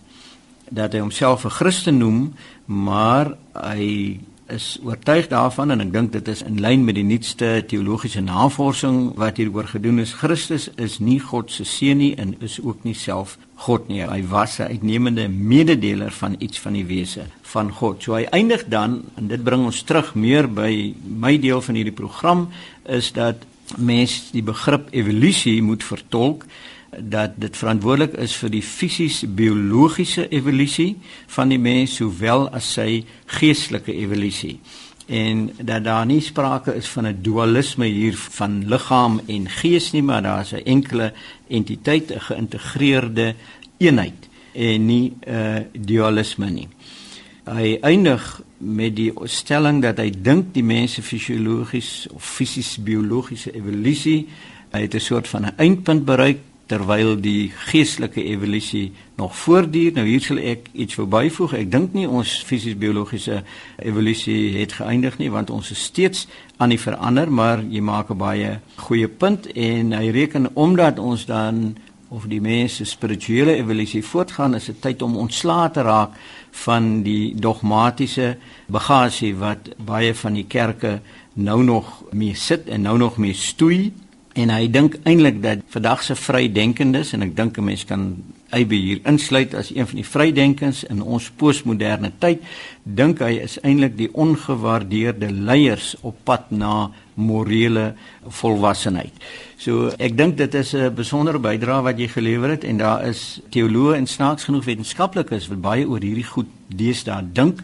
dat 0.71 0.93
hy 0.93 1.01
homself 1.01 1.45
'n 1.45 1.51
Christen 1.51 1.99
noem, 1.99 2.35
maar 2.67 3.37
hy 3.55 4.21
is 4.53 4.79
oortuig 4.85 5.29
daarvan 5.29 5.71
en 5.75 5.83
ek 5.85 5.91
dink 5.93 6.13
dit 6.13 6.29
is 6.29 6.43
in 6.47 6.61
lyn 6.63 6.85
met 6.87 6.97
die 6.99 7.07
nuutste 7.07 7.51
teologiese 7.69 8.23
navorsing 8.25 9.13
wat 9.21 9.37
hieroor 9.41 9.69
gedoen 9.69 10.01
is. 10.03 10.15
Christus 10.21 10.69
is 10.77 10.99
nie 10.99 11.19
God 11.21 11.53
se 11.53 11.67
seun 11.69 12.01
nie 12.01 12.15
en 12.17 12.35
is 12.45 12.59
ook 12.63 12.85
nie 12.89 12.97
self 12.97 13.37
God 13.67 13.89
nie. 13.91 14.03
Hy 14.07 14.23
was 14.31 14.59
'n 14.61 14.71
uitnemende 14.73 15.29
mededeler 15.29 16.13
van 16.13 16.37
iets 16.39 16.59
van 16.59 16.73
die 16.73 16.87
wese 16.87 17.27
van 17.43 17.73
God. 17.73 18.03
So 18.03 18.15
hy 18.15 18.25
eindig 18.31 18.69
dan 18.69 19.03
en 19.17 19.29
dit 19.29 19.45
bring 19.45 19.65
ons 19.65 19.83
terug 19.83 20.15
meer 20.15 20.49
by 20.49 20.95
my 21.05 21.39
deel 21.39 21.61
van 21.61 21.75
hierdie 21.75 21.99
program 22.03 22.49
is 22.87 23.13
dat 23.13 23.37
mens 23.77 24.31
die 24.33 24.43
begrip 24.43 24.89
evolusie 24.91 25.63
moet 25.63 25.85
vertolk 25.85 26.45
dat 26.97 27.37
dit 27.37 27.57
verantwoordelik 27.57 28.13
is 28.13 28.35
vir 28.41 28.51
die 28.51 28.63
fisies 28.63 29.23
biologiese 29.37 30.29
evolusie 30.29 30.97
van 31.27 31.53
die 31.53 31.61
mens 31.61 31.99
sowel 32.01 32.49
as 32.49 32.73
sy 32.79 33.05
geestelike 33.39 33.93
evolusie. 33.93 34.59
En 35.09 35.49
dat 35.57 35.85
daar 35.85 36.07
nie 36.07 36.21
sprake 36.21 36.75
is 36.77 36.89
van 36.89 37.07
'n 37.07 37.23
dualisme 37.23 37.87
hier 37.87 38.17
van 38.17 38.69
liggaam 38.69 39.21
en 39.27 39.49
gees 39.49 39.93
nie 39.93 40.03
maar 40.03 40.23
daar 40.23 40.41
is 40.41 40.53
'n 40.53 40.65
enkele 40.65 41.13
entiteit 41.49 42.11
'n 42.11 42.21
geïntegreerde 42.21 43.35
eenheid 43.79 44.29
en 44.53 44.87
nie 44.87 45.13
'n 45.21 45.31
uh, 45.31 45.57
dualisme 45.73 46.51
nie. 46.51 46.69
Hy 47.45 47.79
eindig 47.81 48.43
met 48.59 48.97
die 48.97 49.13
stelling 49.25 49.83
dat 49.83 49.99
hy 49.99 50.11
dink 50.11 50.55
die 50.55 50.63
mens 50.63 50.93
se 50.93 51.03
fisiologies 51.03 52.07
of 52.13 52.25
fisies 52.25 52.77
biologiese 52.77 53.55
evolusie 53.55 54.29
het 54.71 54.95
'n 54.95 55.01
soort 55.01 55.29
van 55.29 55.47
'n 55.47 55.57
eindpunt 55.57 56.05
bereik 56.05 56.39
terwyl 56.69 57.17
die 57.21 57.51
geestelike 57.71 58.23
evolusie 58.23 58.93
nog 59.17 59.37
voortduur. 59.37 59.97
Nou 59.97 60.05
hier 60.07 60.23
sal 60.23 60.39
ek 60.39 60.69
iets 60.73 60.99
verbyvoeg. 60.99 61.57
Ek 61.63 61.71
dink 61.73 61.97
nie 61.97 62.07
ons 62.09 62.39
fisies 62.47 62.77
biologiese 62.79 63.43
evolusie 63.81 64.53
het 64.59 64.77
geëindig 64.79 65.19
nie 65.19 65.31
want 65.33 65.51
ons 65.51 65.73
is 65.75 65.87
steeds 65.91 66.27
aan 66.59 66.75
die 66.75 66.81
verander, 66.81 67.31
maar 67.31 67.63
jy 67.63 67.81
maak 67.81 68.11
'n 68.11 68.19
baie 68.19 68.61
goeie 68.77 69.09
punt 69.09 69.47
en 69.53 69.93
hy 69.93 70.11
reken 70.11 70.51
omdat 70.55 70.99
ons 70.99 71.27
dan 71.27 71.77
of 72.11 72.25
die 72.25 72.41
mens 72.41 72.77
se 72.77 72.85
spirituele 72.85 73.57
evolusie 73.57 74.05
voortgaan, 74.05 74.55
is 74.55 74.65
dit 74.65 74.81
tyd 74.81 75.03
om 75.03 75.17
ontslae 75.17 75.71
te 75.71 75.83
raak 75.83 76.11
van 76.65 77.03
die 77.03 77.35
dogmatiese 77.37 78.37
bagasie 78.67 79.35
wat 79.37 79.69
baie 79.77 80.15
van 80.15 80.35
die 80.35 80.47
kerke 80.49 81.01
nou 81.35 81.63
nog 81.63 82.03
mee 82.13 82.35
sit 82.35 82.69
en 82.69 82.83
nou 82.83 82.97
nog 82.99 83.17
mee 83.17 83.35
stoei 83.35 83.93
en 84.39 84.53
hy 84.55 84.69
dink 84.71 84.99
eintlik 85.03 85.41
dat 85.43 85.65
vandag 85.73 86.03
se 86.07 86.15
vrydenkendes 86.15 87.11
en 87.17 87.27
ek 87.27 87.35
dink 87.37 87.59
'n 87.59 87.65
mens 87.65 87.85
kan 87.85 88.17
AB 88.55 88.71
hier 88.71 89.01
insluit 89.05 89.55
as 89.55 89.71
een 89.75 89.87
van 89.87 89.97
die 89.97 90.07
vrydenkers 90.07 90.85
in 90.85 91.03
ons 91.03 91.31
postmoderne 91.31 92.13
tyd 92.19 92.41
dink 92.83 93.19
hy 93.21 93.41
is 93.43 93.59
eintlik 93.61 93.97
die 93.97 94.09
ongewaardeerde 94.15 95.33
leiers 95.33 95.97
op 96.01 96.17
pad 96.25 96.51
na 96.51 96.91
morele 97.15 97.95
volwassenheid. 98.29 99.13
So 99.59 99.91
ek 99.99 100.17
dink 100.17 100.37
dit 100.37 100.55
is 100.55 100.73
'n 100.75 100.95
besondere 100.95 101.39
bydrae 101.39 101.83
wat 101.83 101.99
jy 101.99 102.09
gelewer 102.09 102.51
het 102.51 102.65
en 102.65 102.77
daar 102.79 103.07
is 103.07 103.41
teoloë 103.51 103.97
en 103.97 104.07
snaaks 104.07 104.45
genoeg 104.45 104.65
wetenskaplikes 104.65 105.49
wat 105.49 105.61
baie 105.61 105.89
oor 105.89 106.01
hierdie 106.01 106.25
goed 106.25 106.49
deesdae 106.69 107.23
dink 107.33 107.61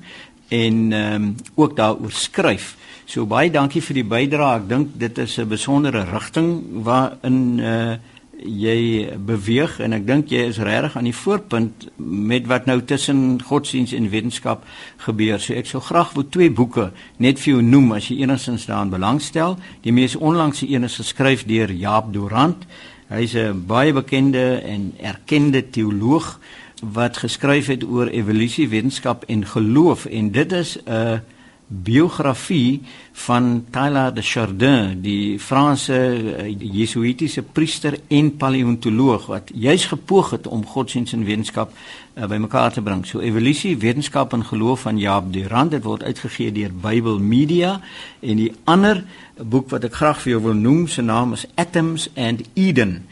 en 0.48 0.92
ehm 0.92 1.22
um, 1.22 1.34
ook 1.54 1.76
daaroor 1.76 2.12
skryf. 2.12 2.76
So 3.06 3.26
baie 3.28 3.50
dankie 3.52 3.82
vir 3.84 3.94
die 3.94 4.08
bydrae. 4.08 4.62
Ek 4.62 4.68
dink 4.68 4.99
dit 4.99 5.18
is 5.18 5.38
'n 5.38 5.49
besondere 5.49 6.04
rigting 6.04 6.82
waarin 6.84 7.58
uh 7.61 7.96
jy 8.44 9.08
beweeg 9.25 9.78
en 9.80 9.94
ek 9.96 10.06
dink 10.06 10.32
jy 10.32 10.42
is 10.50 10.58
regtig 10.58 10.96
aan 10.96 11.08
die 11.08 11.16
voorpunt 11.16 11.87
met 11.96 12.46
wat 12.50 12.66
nou 12.66 12.80
tussen 12.82 13.40
godsdiens 13.40 13.92
en 13.92 14.11
wetenskap 14.11 14.64
gebeur. 15.06 15.40
So 15.40 15.54
ek 15.54 15.66
sou 15.66 15.80
graag 15.80 16.12
wou 16.14 16.25
twee 16.28 16.50
boeke 16.50 16.90
net 17.18 17.38
vir 17.38 17.54
jou 17.54 17.62
noem 17.62 17.92
as 17.92 18.11
jy 18.11 18.20
enigstens 18.23 18.66
daaraan 18.66 18.90
belangstel. 18.90 19.56
Die 19.82 19.92
mees 19.92 20.16
onlangse 20.16 20.68
een 20.68 20.84
is 20.84 20.96
geskryf 20.96 21.46
deur 21.49 21.70
Jaap 21.70 22.12
Durant. 22.12 22.66
Hy's 23.08 23.34
'n 23.34 23.66
baie 23.66 23.92
bekende 23.92 24.61
en 24.61 24.92
erkende 24.99 25.62
teoloog 25.70 26.38
wat 26.82 27.16
geskryf 27.16 27.66
het 27.66 27.84
oor 27.84 28.08
evolusie, 28.08 28.68
wetenskap 28.68 29.25
en 29.25 29.46
geloof 29.46 30.06
en 30.06 30.30
dit 30.30 30.52
is 30.52 30.78
'n 30.84 30.90
uh, 30.90 31.18
biografie 31.66 32.83
van 33.12 33.64
Tyler 33.71 34.14
de 34.14 34.23
Chardin, 34.23 35.00
die 35.02 35.38
Franse 35.38 35.97
uh, 35.97 36.47
Jesuitiese 36.59 37.42
priester 37.42 37.99
en 38.09 38.37
paleontoloog 38.37 39.26
wat 39.26 39.50
juis 39.54 39.87
gepoog 39.87 40.30
het 40.30 40.47
om 40.47 40.66
godsdiens 40.66 41.12
en 41.12 41.25
wetenskap 41.25 41.73
uh, 41.73 42.26
bymekaar 42.26 42.73
te 42.73 42.83
bring. 42.83 43.06
So 43.06 43.21
evolusie, 43.21 43.76
wetenskap 43.78 44.33
en 44.33 44.44
geloof 44.44 44.80
van 44.80 44.99
Jaap 44.99 45.33
Durand, 45.33 45.71
dit 45.71 45.85
word 45.85 46.02
uitgegee 46.02 46.52
deur 46.52 46.73
Bible 46.73 47.18
Media 47.18 47.80
en 48.21 48.42
die 48.42 48.52
ander 48.64 49.04
boek 49.40 49.73
wat 49.73 49.88
ek 49.88 49.97
graag 50.02 50.21
vir 50.23 50.37
jou 50.37 50.42
wil 50.50 50.59
noem, 50.59 50.85
se 50.88 51.02
naam 51.02 51.33
is 51.33 51.47
Atoms 51.56 52.11
and 52.14 52.44
Eden. 52.54 53.06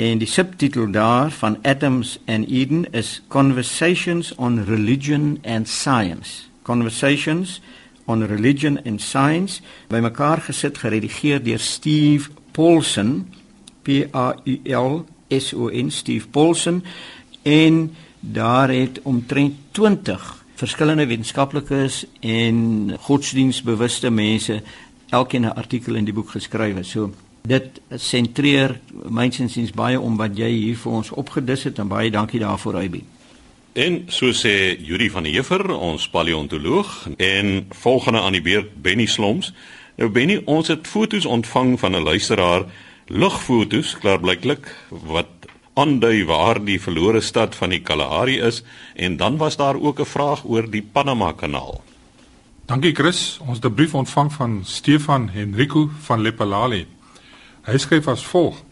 En 0.00 0.18
die 0.18 0.26
subtitel 0.26 0.90
daar 0.90 1.30
van 1.30 1.60
Atoms 1.62 2.16
and 2.26 2.48
Eden 2.48 2.88
is 2.92 3.20
Conversations 3.28 4.34
on 4.34 4.64
Religion 4.64 5.38
and 5.44 5.68
Science. 5.68 6.53
Conversations 6.64 7.60
on 8.04 8.26
Religion 8.26 8.78
and 8.84 9.00
Science 9.00 9.60
bymekaar 9.92 10.44
gesit 10.48 10.78
geredigeer 10.80 11.42
deur 11.44 11.60
Steve 11.60 12.32
Paulson 12.56 13.26
P 13.84 14.04
A 14.12 14.32
U 14.44 14.58
L 14.64 15.04
S 15.28 15.52
O 15.52 15.68
N 15.68 15.90
Steve 15.90 16.28
Paulson 16.28 16.82
en 17.42 17.94
daar 18.20 18.72
het 18.72 19.00
omtrent 19.02 19.54
20 19.70 20.44
verskillende 20.54 21.06
wetenskaplikes 21.06 22.04
en 22.20 22.96
godsdienstbewuste 23.00 24.10
mense 24.10 24.62
elkeen 25.08 25.44
'n 25.44 25.54
artikel 25.54 25.94
in 25.94 26.04
die 26.04 26.14
boek 26.14 26.30
geskrywe. 26.30 26.82
So 26.82 27.10
dit 27.42 27.80
sentreer 27.94 28.80
mynsinsiens 29.08 29.70
baie 29.70 30.00
om 30.00 30.16
wat 30.16 30.36
jy 30.36 30.48
hier 30.48 30.76
vir 30.76 30.92
ons 30.92 31.10
opgedis 31.10 31.64
het 31.64 31.78
en 31.78 31.88
baie 31.88 32.10
dankie 32.10 32.40
daarvoor 32.40 32.76
Aibi. 32.76 33.04
En 33.74 34.04
so 34.06 34.30
sê 34.30 34.76
Yuri 34.78 35.08
van 35.10 35.26
Heever, 35.26 35.64
ons 35.74 36.04
paleontoloog 36.06 37.08
en 37.18 37.48
volgende 37.74 38.20
aan 38.22 38.36
die 38.36 38.42
beurt 38.42 38.68
Benny 38.82 39.06
Sloms. 39.10 39.48
Nou 39.98 40.12
Benny, 40.14 40.36
ons 40.46 40.70
het 40.70 40.86
foto's 40.86 41.26
ontvang 41.26 41.74
van 41.80 41.96
'n 41.96 42.06
luisteraar, 42.06 42.70
lugfoto's 43.06 43.96
klaarblyklik 43.98 44.70
wat 44.90 45.26
aandui 45.74 46.24
waar 46.24 46.64
die 46.64 46.80
verlore 46.80 47.20
stad 47.20 47.54
van 47.54 47.70
die 47.70 47.80
Kalahari 47.82 48.38
is 48.38 48.62
en 48.94 49.16
dan 49.16 49.36
was 49.36 49.56
daar 49.56 49.74
ook 49.74 49.98
'n 50.00 50.06
vraag 50.06 50.44
oor 50.44 50.70
die 50.70 50.82
Panama 50.82 51.32
Kanaal. 51.32 51.82
Dankie 52.66 52.94
Chris, 52.94 53.38
ons 53.40 53.56
het 53.58 53.66
'n 53.66 53.74
brief 53.74 53.94
ontvang 53.94 54.32
van 54.32 54.64
Stefan 54.64 55.28
Henrico 55.28 55.90
van 56.00 56.20
Lepalale. 56.20 56.86
Hy 57.62 57.78
skryf 57.78 58.06
as 58.08 58.24
volg: 58.24 58.62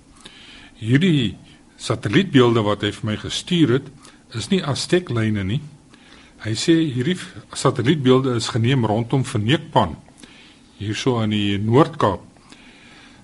Hierdie 0.74 1.36
satellietbeelde 1.76 2.62
wat 2.62 2.80
hy 2.80 2.92
vir 2.92 3.04
my 3.10 3.16
gestuur 3.16 3.68
het, 3.68 3.90
is 4.34 4.48
nie 4.50 4.62
Azteklyne 4.64 5.44
nie. 5.44 5.60
Hy 6.42 6.54
sê 6.58 6.74
hierdie 6.74 7.18
satellietbeelde 7.54 8.34
is 8.36 8.50
geneem 8.50 8.86
rondom 8.88 9.24
Verneekpan 9.24 9.96
hierso 10.82 11.20
in 11.22 11.30
die 11.30 11.58
Noord-Kaap. 11.62 12.22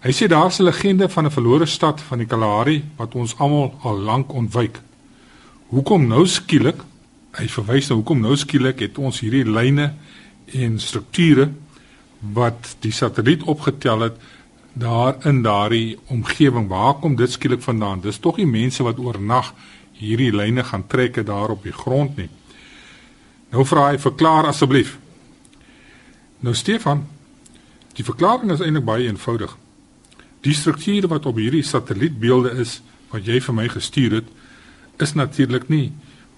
Hy 0.05 0.13
sê 0.15 0.29
daar's 0.31 0.61
'n 0.61 0.65
legende 0.65 1.09
van 1.09 1.27
'n 1.27 1.31
verlore 1.31 1.67
stad 1.67 2.01
van 2.01 2.19
die 2.19 2.27
Kalahari 2.27 2.85
wat 2.97 3.15
ons 3.15 3.35
almal 3.39 3.75
al 3.83 3.99
lank 3.99 4.33
ontwyk. 4.33 4.81
Hoekom 5.69 6.07
nou 6.07 6.27
skielik? 6.27 6.81
Hy 7.33 7.49
verwys 7.49 7.89
na 7.89 7.97
hoekom 7.97 8.21
nou 8.21 8.37
skielik 8.37 8.79
het 8.79 8.99
ons 8.99 9.21
hierdie 9.21 9.45
lyne 9.45 9.95
en 10.55 10.79
strukture 10.79 11.51
wat 12.21 12.77
die 12.81 12.93
satelliet 12.93 13.43
opgetel 13.43 14.01
het 14.01 14.17
daar 14.73 15.27
in 15.27 15.43
daardie 15.43 15.99
omgewing. 16.07 16.69
Waar 16.69 16.95
kom 16.95 17.17
dit 17.17 17.31
skielik 17.31 17.63
vandaan? 17.63 18.01
Dis 18.01 18.19
tog 18.19 18.37
die 18.37 18.47
mense 18.47 18.83
wat 18.83 18.99
oornag 18.99 19.55
hierdie 19.99 20.33
lyne 20.35 20.65
gaan 20.65 20.87
trek 20.87 21.19
daar 21.27 21.55
op 21.55 21.63
die 21.67 21.75
grond 21.75 22.17
nie. 22.17 22.29
Nou 23.53 23.65
vra 23.67 23.89
hy 23.91 23.99
verklaar 23.99 24.49
asseblief. 24.51 24.97
Nou 26.45 26.55
Stefan, 26.55 27.07
die 27.99 28.07
verklaring 28.07 28.53
is 28.55 28.63
eintlik 28.63 28.87
baie 28.87 29.09
eenvoudig. 29.09 29.57
Die 30.47 30.55
strukture 30.55 31.11
wat 31.11 31.27
op 31.27 31.39
hierdie 31.41 31.65
satellietbeelde 31.67 32.55
is 32.63 32.79
wat 33.11 33.27
jy 33.27 33.41
vir 33.43 33.57
my 33.57 33.67
gestuur 33.73 34.21
het, 34.21 34.29
is 35.03 35.15
natuurlik 35.19 35.69
nie 35.73 35.91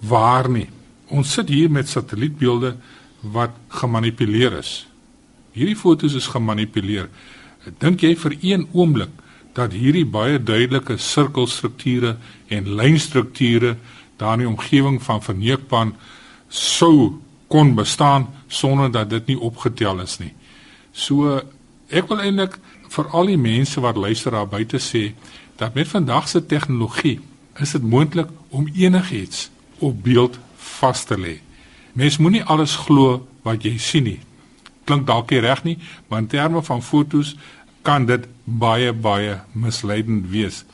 waar 0.09 0.49
nie. 0.49 0.69
Ons 1.11 1.35
sit 1.35 1.51
hier 1.51 1.71
met 1.73 1.89
satellietbeelde 1.89 2.77
wat 3.21 3.57
gemanipuleer 3.81 4.57
is. 4.61 4.87
Hierdie 5.53 5.77
fotos 5.77 6.15
is 6.17 6.31
gemanipuleer. 6.31 7.11
Dink 7.83 8.05
jy 8.07 8.15
vir 8.17 8.37
een 8.41 8.69
oomblik 8.73 9.11
dat 9.55 9.73
hierdie 9.73 10.07
baie 10.07 10.39
duidelike 10.39 10.97
sirkelstrukture 10.99 12.17
en 12.49 12.75
lynstrukture 12.75 13.77
daar 14.21 14.39
in 14.39 14.45
die 14.45 14.49
omgewing 14.49 15.01
van 15.03 15.23
Verneekpan 15.23 15.95
sou 16.49 17.21
kon 17.51 17.75
bestaan 17.75 18.29
sonder 18.49 18.91
dat 18.91 19.11
dit 19.11 19.33
nie 19.33 19.41
opgetel 19.41 20.01
is 20.01 20.19
nie. 20.19 20.33
So 20.93 21.41
ek 21.91 22.11
wil 22.11 22.23
eintlik 22.23 22.59
vir 22.91 23.11
al 23.15 23.31
die 23.31 23.41
mense 23.41 23.81
wat 23.83 23.99
luister 23.99 24.35
daar 24.35 24.51
buite 24.51 24.79
sê 24.83 25.11
dat 25.59 25.75
met 25.75 25.89
vandag 25.89 26.29
se 26.29 26.47
tegnologie 26.47 27.19
is 27.61 27.75
dit 27.77 27.83
moontlik 27.83 28.29
om 28.49 28.69
enigiets 28.75 29.51
op 29.79 30.03
beeld 30.03 30.39
vas 30.57 31.05
te 31.05 31.19
lê. 31.19 31.39
Mens 31.93 32.19
moenie 32.19 32.45
alles 32.45 32.77
glo 32.77 33.27
wat 33.43 33.65
jy 33.65 33.77
sien 33.79 34.07
nie. 34.07 34.21
Klink 34.87 35.07
dalk 35.07 35.31
nie 35.31 35.43
reg 35.43 35.63
nie, 35.65 35.77
maar 36.09 36.23
in 36.23 36.31
terme 36.31 36.63
van 36.63 36.83
fotos 36.83 37.37
kan 37.83 38.07
dit 38.07 38.27
baie 38.45 38.93
baie 38.93 39.41
misleidend 39.53 40.29
wees. 40.31 40.65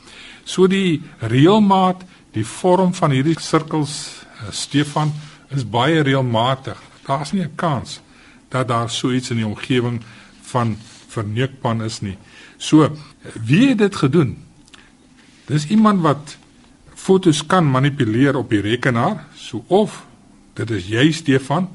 So 0.43 0.67
die 0.67 1.03
reëlmaat, 1.19 2.03
die 2.33 2.45
vorm 2.45 2.93
van 2.93 3.11
hierdie 3.11 3.37
sirkels 3.39 3.93
uh, 4.41 4.51
Stefan 4.51 5.13
is 5.49 5.65
baie 5.67 6.03
reëlmatig. 6.03 6.77
Daar's 7.07 7.31
nie 7.31 7.43
'n 7.43 7.55
kans 7.55 8.01
dat 8.49 8.67
daar 8.67 8.89
so 8.89 9.11
iets 9.11 9.29
in 9.29 9.37
die 9.37 9.45
omgewing 9.45 10.01
van 10.41 10.77
verneukpan 11.07 11.83
is 11.83 12.01
nie. 12.01 12.17
So, 12.57 12.89
wie 13.45 13.69
het 13.69 13.77
dit 13.77 13.95
gedoen? 13.95 14.37
Dis 15.45 15.67
iemand 15.67 16.01
wat 16.01 16.37
fotos 16.95 17.45
kan 17.45 17.71
manipuleer 17.71 18.35
op 18.35 18.49
die 18.49 18.61
rekenaar, 18.61 19.25
so 19.35 19.63
of 19.67 20.05
dit 20.53 20.69
is 20.69 20.87
jy 20.87 21.11
Stefan 21.11 21.69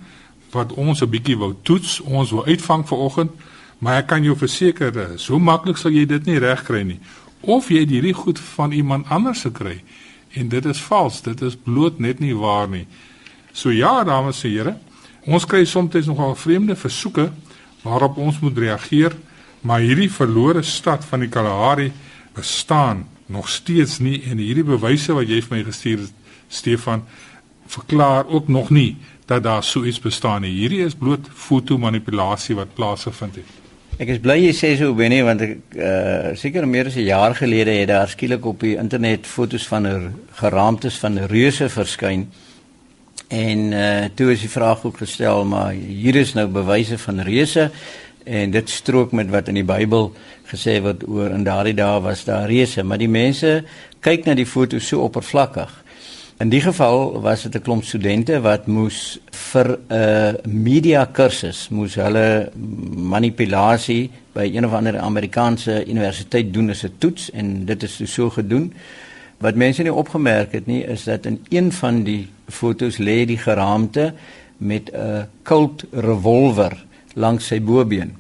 wat 0.51 0.73
ons 0.73 1.01
'n 1.01 1.09
bietjie 1.09 1.39
wou 1.39 1.55
toets, 1.63 2.01
ons 2.01 2.31
wou 2.31 2.45
uitvang 2.47 2.89
vanoggend 2.89 3.31
Maar 3.83 4.05
ek 4.05 4.13
kan 4.13 4.23
jou 4.23 4.37
verseker, 4.39 4.95
eh, 4.95 5.19
so 5.19 5.39
maklik 5.43 5.77
sal 5.77 5.91
jy 5.91 6.07
dit 6.07 6.27
nie 6.27 6.39
regkry 6.39 6.85
nie. 6.87 7.01
Of 7.43 7.69
jy 7.69 7.83
het 7.83 7.91
hierdie 7.91 8.15
goed 8.15 8.39
van 8.39 8.73
iemand 8.73 9.09
anders 9.11 9.43
gekry 9.43 9.83
en 10.33 10.49
dit 10.49 10.65
is 10.65 10.81
vals, 10.81 11.21
dit 11.23 11.43
is 11.43 11.57
bloot 11.57 11.99
net 11.99 12.21
nie 12.21 12.35
waar 12.35 12.69
nie. 12.69 12.87
So 13.53 13.71
ja, 13.71 14.05
dames 14.05 14.45
en 14.45 14.51
here, 14.51 14.77
ons 15.27 15.45
kry 15.45 15.65
soms 15.65 16.07
nogal 16.07 16.35
vreemde 16.35 16.77
versoeke 16.77 17.33
waarop 17.83 18.17
ons 18.17 18.39
moet 18.41 18.59
reageer, 18.59 19.13
maar 19.61 19.81
hierdie 19.81 20.11
verlore 20.11 20.63
stad 20.63 21.05
van 21.05 21.21
die 21.21 21.29
Kalahari 21.29 21.93
bestaan 22.35 23.09
nog 23.27 23.49
steeds 23.49 23.99
nie 23.99 24.23
en 24.31 24.39
hierdie 24.39 24.65
bewyse 24.65 25.13
wat 25.13 25.29
jy 25.29 25.43
vir 25.43 25.57
my 25.57 25.65
gestuur 25.65 25.99
het, 25.99 26.13
Stefan, 26.49 27.03
verklaar 27.67 28.27
ook 28.29 28.49
nog 28.49 28.71
nie 28.71 28.97
dat 29.27 29.43
daar 29.43 29.65
so 29.65 29.85
iets 29.85 30.01
bestaan 30.01 30.43
nie. 30.43 30.53
Hierdie 30.53 30.85
is 30.85 30.95
bloot 30.95 31.29
fotomanipulasie 31.29 32.57
wat 32.57 32.75
plaasgevind 32.75 33.37
het. 33.43 33.62
Ek 34.03 34.09
is 34.11 34.19
bly 34.19 34.35
jy 34.41 34.51
sê 34.51 34.69
so 34.75 34.97
Benny 34.99 35.21
want 35.23 35.45
ek 35.45 35.77
uh, 35.79 36.33
seker 36.35 36.65
meer 36.67 36.89
as 36.91 36.97
'n 36.99 37.07
jaar 37.07 37.37
gelede 37.39 37.71
het 37.71 37.87
daar 37.87 38.09
skielik 38.11 38.45
op 38.51 38.59
die 38.59 38.75
internet 38.75 39.29
fotos 39.31 39.63
van 39.71 39.87
'n 39.87 40.15
geraamtes 40.41 40.99
van 40.99 41.19
reuse 41.31 41.69
verskyn. 41.69 42.27
En 43.31 43.59
uh, 43.73 44.11
toe 44.17 44.33
is 44.33 44.41
die 44.41 44.51
vraag 44.51 44.83
ook 44.85 44.99
gestel 44.99 45.45
maar 45.45 45.71
hier 45.73 46.17
is 46.17 46.35
nou 46.35 46.49
bewyse 46.49 46.99
van 46.99 47.21
reuse 47.21 47.71
en 48.25 48.51
dit 48.51 48.71
strook 48.71 49.13
met 49.13 49.31
wat 49.31 49.49
in 49.49 49.55
die 49.55 49.71
Bybel 49.75 50.13
gesê 50.51 50.83
word 50.83 51.07
oor 51.07 51.31
in 51.31 51.45
daardie 51.45 51.75
dae 51.75 52.01
was 52.01 52.25
daar 52.25 52.49
reuse, 52.49 52.83
maar 52.83 52.99
die 52.99 53.09
mense 53.09 53.63
kyk 54.01 54.27
na 54.27 54.35
die 54.35 54.47
foto's 54.47 54.89
so 54.89 54.99
oppervlakkig. 54.99 55.82
In 56.43 56.51
die 56.51 56.61
geval 56.61 57.21
was 57.23 57.43
dit 57.43 57.55
'n 57.55 57.63
klomp 57.63 57.85
studente 57.85 58.41
wat 58.41 58.67
moes 58.67 59.21
vir 59.31 59.79
'n 59.89 60.37
media 60.45 61.05
kursus 61.05 61.69
moes 61.69 61.95
hulle 61.95 62.51
manipulasie 62.97 64.11
by 64.33 64.51
een 64.55 64.67
of 64.67 64.73
ander 64.73 64.99
Amerikaanse 64.99 65.87
universiteit 65.87 66.53
doen 66.53 66.71
as 66.71 66.83
'n 66.83 66.95
toets 66.99 67.31
en 67.31 67.65
dit 67.65 67.83
is 67.83 68.01
so 68.05 68.31
gedoen. 68.31 68.73
Wat 69.39 69.55
mense 69.55 69.83
nie 69.83 69.93
opgemerk 69.93 70.53
het 70.53 70.67
nie 70.67 70.85
is 70.85 71.05
dat 71.05 71.27
in 71.27 71.41
een 71.49 71.73
van 71.73 72.03
die 72.03 72.29
fotos 72.49 72.99
lê 72.99 73.25
die 73.25 73.39
geraamte 73.39 74.15
met 74.57 74.91
'n 74.93 75.29
Colt 75.43 75.85
revolver 75.93 76.85
langs 77.15 77.47
sy 77.47 77.63
bobeen. 77.63 78.17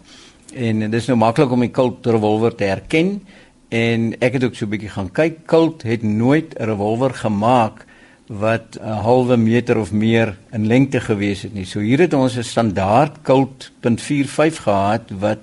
En 0.54 0.78
dit 0.78 0.94
is 0.94 1.06
nou 1.06 1.18
maklik 1.18 1.50
om 1.50 1.60
die 1.60 1.70
Colt 1.70 2.06
revolver 2.06 2.54
te 2.54 2.64
herken 2.64 3.22
en 3.68 4.14
ek 4.18 4.32
het 4.32 4.44
ook 4.44 4.54
so 4.54 4.64
'n 4.64 4.68
bietjie 4.68 4.90
gaan 4.90 5.10
kyk. 5.10 5.46
Colt 5.46 5.82
het 5.82 6.02
nooit 6.02 6.54
'n 6.58 6.64
revolver 6.64 7.14
gemaak 7.14 7.90
wat 8.38 8.78
'n 8.80 9.02
halwe 9.04 9.36
meter 9.36 9.78
of 9.78 9.92
meer 9.92 10.36
in 10.52 10.66
lengte 10.66 11.00
gewees 11.00 11.42
het 11.42 11.54
nie. 11.54 11.64
So 11.64 11.80
hier 11.80 11.98
het 11.98 12.14
ons 12.14 12.36
'n 12.36 12.42
standaard 12.42 13.22
Colt 13.22 13.70
.45 13.80 14.62
gehad 14.62 15.10
wat 15.18 15.38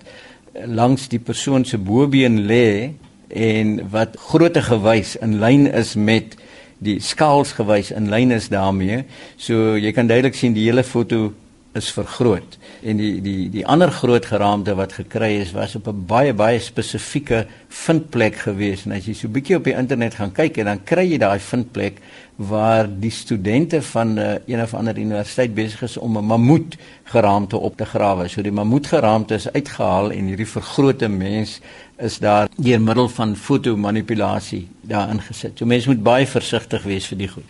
langs 0.66 1.08
die 1.08 1.20
persoon 1.20 1.66
se 1.66 1.78
bobeen 1.78 2.46
lê 2.46 2.92
en 3.28 3.90
wat 3.90 4.18
grootte 4.18 4.62
gewys 4.62 5.16
in 5.16 5.40
lyn 5.40 5.68
is 5.74 5.96
met 5.96 6.36
die 6.78 7.00
skaals 7.00 7.52
gewys 7.52 7.92
in 7.92 8.10
lyn 8.10 8.32
is 8.32 8.50
daarmee. 8.50 9.04
So 9.36 9.78
jy 9.78 9.92
kan 9.92 10.08
duidelik 10.08 10.36
sien 10.36 10.54
die 10.54 10.66
hele 10.66 10.84
foto 10.84 11.34
is 11.78 11.92
vergroot 11.94 12.58
en 12.82 12.98
die 12.98 13.22
die 13.22 13.50
die 13.54 13.66
ander 13.68 13.92
groot 13.94 14.26
geraamte 14.26 14.74
wat 14.76 14.96
gekry 14.98 15.36
is 15.42 15.52
was 15.54 15.76
op 15.76 15.88
'n 15.88 16.06
baie 16.06 16.34
baie 16.34 16.60
spesifieke 16.60 17.46
vindplek 17.68 18.36
gewees 18.36 18.86
en 18.86 18.92
as 18.92 19.06
jy 19.06 19.14
so 19.14 19.28
'n 19.28 19.34
bietjie 19.34 19.56
op 19.56 19.64
die 19.64 19.78
internet 19.78 20.16
gaan 20.16 20.32
kyk 20.32 20.58
en 20.58 20.66
dan 20.66 20.84
kry 20.84 21.06
jy 21.12 21.18
daai 21.18 21.40
vindplek 21.40 22.02
waar 22.40 22.88
die 22.88 23.12
studente 23.12 23.82
van 23.82 24.18
uh, 24.18 24.36
een 24.48 24.62
of 24.62 24.74
ander 24.74 24.98
universiteit 24.98 25.54
besig 25.54 25.82
is 25.82 25.98
om 25.98 26.18
'n 26.18 26.26
mammoet 26.26 26.78
geraamte 27.04 27.58
op 27.58 27.78
te 27.78 27.86
grawe. 27.86 28.28
So 28.28 28.42
die 28.42 28.52
mammoet 28.52 28.88
geraamte 28.88 29.34
is 29.34 29.52
uitgehaal 29.52 30.12
en 30.12 30.26
hierdie 30.26 30.48
vergrote 30.48 31.08
mens 31.08 31.60
is 31.98 32.20
daar 32.20 32.48
deur 32.56 32.82
middel 32.82 33.10
van 33.10 33.36
fotomanipulasie 33.36 34.68
daarin 34.82 35.22
gesit. 35.22 35.58
So 35.58 35.66
mense 35.66 35.90
moet 35.90 36.04
baie 36.04 36.28
versigtig 36.28 36.84
wees 36.84 37.08
vir 37.08 37.18
die 37.18 37.28
goed. 37.28 37.44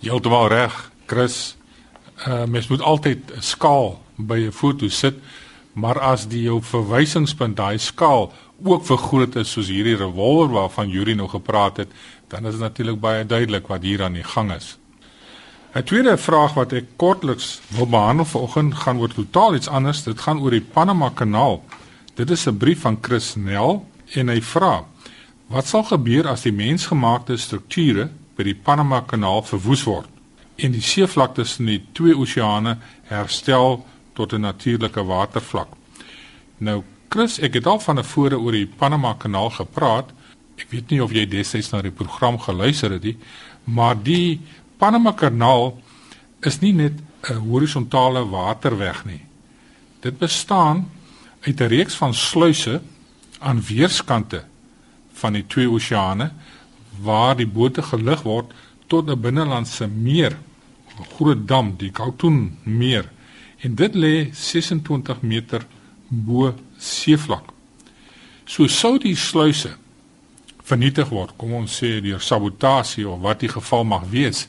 Heeltemal 0.00 0.48
reg, 0.48 0.90
Chris 1.06 1.56
uh, 2.28 2.44
mens 2.44 2.68
moet 2.68 2.82
altyd 2.82 3.18
'n 3.36 3.40
skaal 3.40 4.02
by 4.16 4.38
'n 4.46 4.52
foto 4.52 4.88
sit, 4.88 5.14
maar 5.72 6.00
as 6.00 6.28
die 6.28 6.42
jou 6.42 6.62
verwysingspunt 6.62 7.56
daai 7.56 7.78
skaal 7.78 8.32
ook 8.64 8.84
vergroot 8.84 9.36
is 9.36 9.52
soos 9.52 9.68
hierdie 9.68 9.96
revolver 9.96 10.52
waarvan 10.52 10.88
Yuri 10.88 11.14
nou 11.14 11.28
gepraat 11.28 11.76
het, 11.76 11.88
dan 12.28 12.46
is 12.46 12.52
dit 12.52 12.60
natuurlik 12.60 13.00
baie 13.00 13.26
duidelik 13.26 13.66
wat 13.66 13.82
hier 13.82 14.02
aan 14.02 14.12
die 14.12 14.24
gang 14.24 14.52
is. 14.52 14.78
'n 15.74 15.82
Tweede 15.82 16.16
vraag 16.18 16.54
wat 16.54 16.72
ek 16.72 16.86
kortliks 16.96 17.60
wil 17.68 17.86
behandel 17.86 18.24
vanoggend 18.24 18.74
gaan 18.74 18.98
oor 18.98 19.12
totaal 19.14 19.54
iets 19.54 19.68
anders. 19.68 20.02
Dit 20.02 20.20
gaan 20.20 20.40
oor 20.40 20.50
die 20.50 20.66
Panama 20.72 21.10
Kanaal. 21.14 21.62
Dit 22.14 22.30
is 22.30 22.46
'n 22.46 22.56
brief 22.56 22.80
van 22.80 22.98
Chris 23.00 23.34
Nel 23.34 23.86
en 24.14 24.28
hy 24.28 24.42
vra: 24.42 24.84
Wat 25.46 25.66
sal 25.66 25.82
gebeur 25.82 26.28
as 26.28 26.42
die 26.42 26.52
mensgemaakte 26.52 27.36
strukture 27.36 28.10
by 28.36 28.42
die 28.42 28.54
Panama 28.54 29.00
Kanaal 29.00 29.42
verwoes 29.42 29.84
word? 29.84 30.08
En 30.64 30.72
die 30.72 30.84
seevlak 30.84 31.34
tussen 31.34 31.66
die 31.66 31.80
twee 31.96 32.16
oseane 32.16 32.76
herstel 33.08 33.84
tot 34.14 34.32
'n 34.32 34.40
natuurlike 34.40 35.04
watervlak. 35.04 35.68
Nou 36.58 36.82
Chris, 37.08 37.38
ek 37.38 37.54
het 37.54 37.66
al 37.66 37.80
van 37.80 37.96
tevore 37.96 38.38
oor 38.38 38.52
die 38.52 38.66
Panama 38.66 39.14
Kanaal 39.18 39.50
gepraat. 39.50 40.12
Ek 40.56 40.70
weet 40.70 40.90
nie 40.90 41.02
of 41.02 41.12
jy 41.12 41.26
destyds 41.26 41.70
na 41.72 41.80
die 41.82 41.90
program 41.90 42.38
geluister 42.38 42.90
het 42.90 43.02
nie, 43.02 43.16
maar 43.64 43.96
die 44.02 44.40
Panama 44.78 45.12
Kanaal 45.12 45.80
is 46.40 46.60
nie 46.60 46.72
net 46.72 46.92
'n 47.30 47.34
horisontale 47.34 48.28
waterweg 48.28 49.04
nie. 49.04 49.20
Dit 50.00 50.18
bestaan 50.18 50.90
uit 51.40 51.60
'n 51.60 51.68
reeks 51.68 51.94
van 51.94 52.14
sluise 52.14 52.80
aan 53.38 53.62
weerskante 53.62 54.44
van 55.12 55.32
die 55.32 55.46
twee 55.46 55.70
oseane 55.70 56.30
waar 57.02 57.36
die 57.36 57.46
bote 57.46 57.82
gelig 57.82 58.22
word 58.22 58.52
tot 58.86 59.08
'n 59.08 59.20
binnelandse 59.20 59.86
meer 59.86 60.36
'n 61.00 61.14
groot 61.16 61.48
dam, 61.48 61.74
die 61.76 61.90
Gautun 61.92 62.58
meer. 62.62 63.08
En 63.60 63.74
dit 63.74 63.94
lê 63.94 64.28
26 64.32 65.20
meter 65.20 65.66
bo 66.08 66.54
seevlak. 66.78 67.52
So 68.44 68.66
sou 68.66 68.98
die 68.98 69.16
sluise 69.16 69.76
vernietig 70.70 71.10
word, 71.10 71.34
kom 71.36 71.52
ons 71.52 71.76
sê 71.82 72.00
deur 72.02 72.22
sabotasie 72.22 73.08
of 73.08 73.20
wat 73.24 73.40
die 73.40 73.50
geval 73.50 73.84
mag 73.84 74.06
wees. 74.10 74.48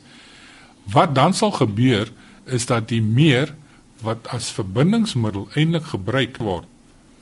Wat 0.91 1.15
dan 1.15 1.33
sal 1.33 1.51
gebeur 1.51 2.11
is 2.45 2.65
dat 2.69 2.89
die 2.89 3.01
meer 3.01 3.53
wat 4.01 4.27
as 4.33 4.51
verbindingsmiddel 4.53 5.47
eintlik 5.53 5.91
gebruik 5.93 6.39
word 6.41 6.67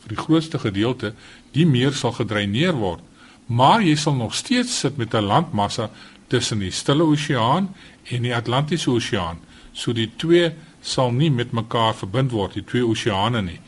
vir 0.04 0.14
die 0.16 0.20
grootste 0.20 0.60
gedeelte, 0.64 1.14
die 1.56 1.68
meer 1.68 1.96
sal 1.96 2.14
gedreineer 2.16 2.78
word. 2.80 3.04
Maar 3.48 3.84
jy 3.84 3.96
sal 4.00 4.16
nog 4.16 4.36
steeds 4.38 4.80
sit 4.86 4.98
met 4.98 5.14
'n 5.14 5.28
landmassa 5.28 5.90
tussen 6.30 6.64
die 6.64 6.72
Stille 6.72 7.04
Oseaan 7.04 7.70
en 8.10 8.26
die 8.26 8.36
Atlantiese 8.36 8.92
Oseaan. 8.92 9.42
So 9.74 9.94
die 9.94 10.10
twee 10.18 10.52
sal 10.82 11.12
nie 11.12 11.30
met 11.32 11.52
mekaar 11.56 11.96
verbind 11.98 12.32
word, 12.32 12.56
die 12.56 12.66
twee 12.66 12.86
oseane 12.86 13.42
nie. 13.44 13.60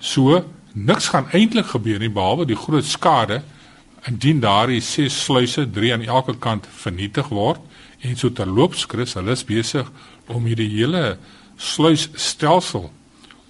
So 0.00 0.42
niks 0.72 1.10
gaan 1.12 1.30
eintlik 1.32 1.70
gebeur 1.72 2.00
nie 2.02 2.12
behalwe 2.12 2.48
die 2.48 2.58
groot 2.58 2.86
skade 2.88 3.42
indien 4.08 4.40
daardie 4.42 4.80
ses 4.82 5.14
sluise, 5.24 5.68
drie 5.70 5.92
aan 5.94 6.02
elke 6.02 6.34
kant 6.42 6.66
vernietig 6.66 7.30
word 7.30 7.60
en 8.02 8.16
so 8.18 8.32
terloops 8.34 8.86
Chris, 8.90 9.14
hulle 9.14 9.36
is 9.36 9.46
besig 9.46 9.86
om 10.26 10.48
hierdie 10.48 10.70
hele 10.72 11.18
sluisstelsel 11.60 12.88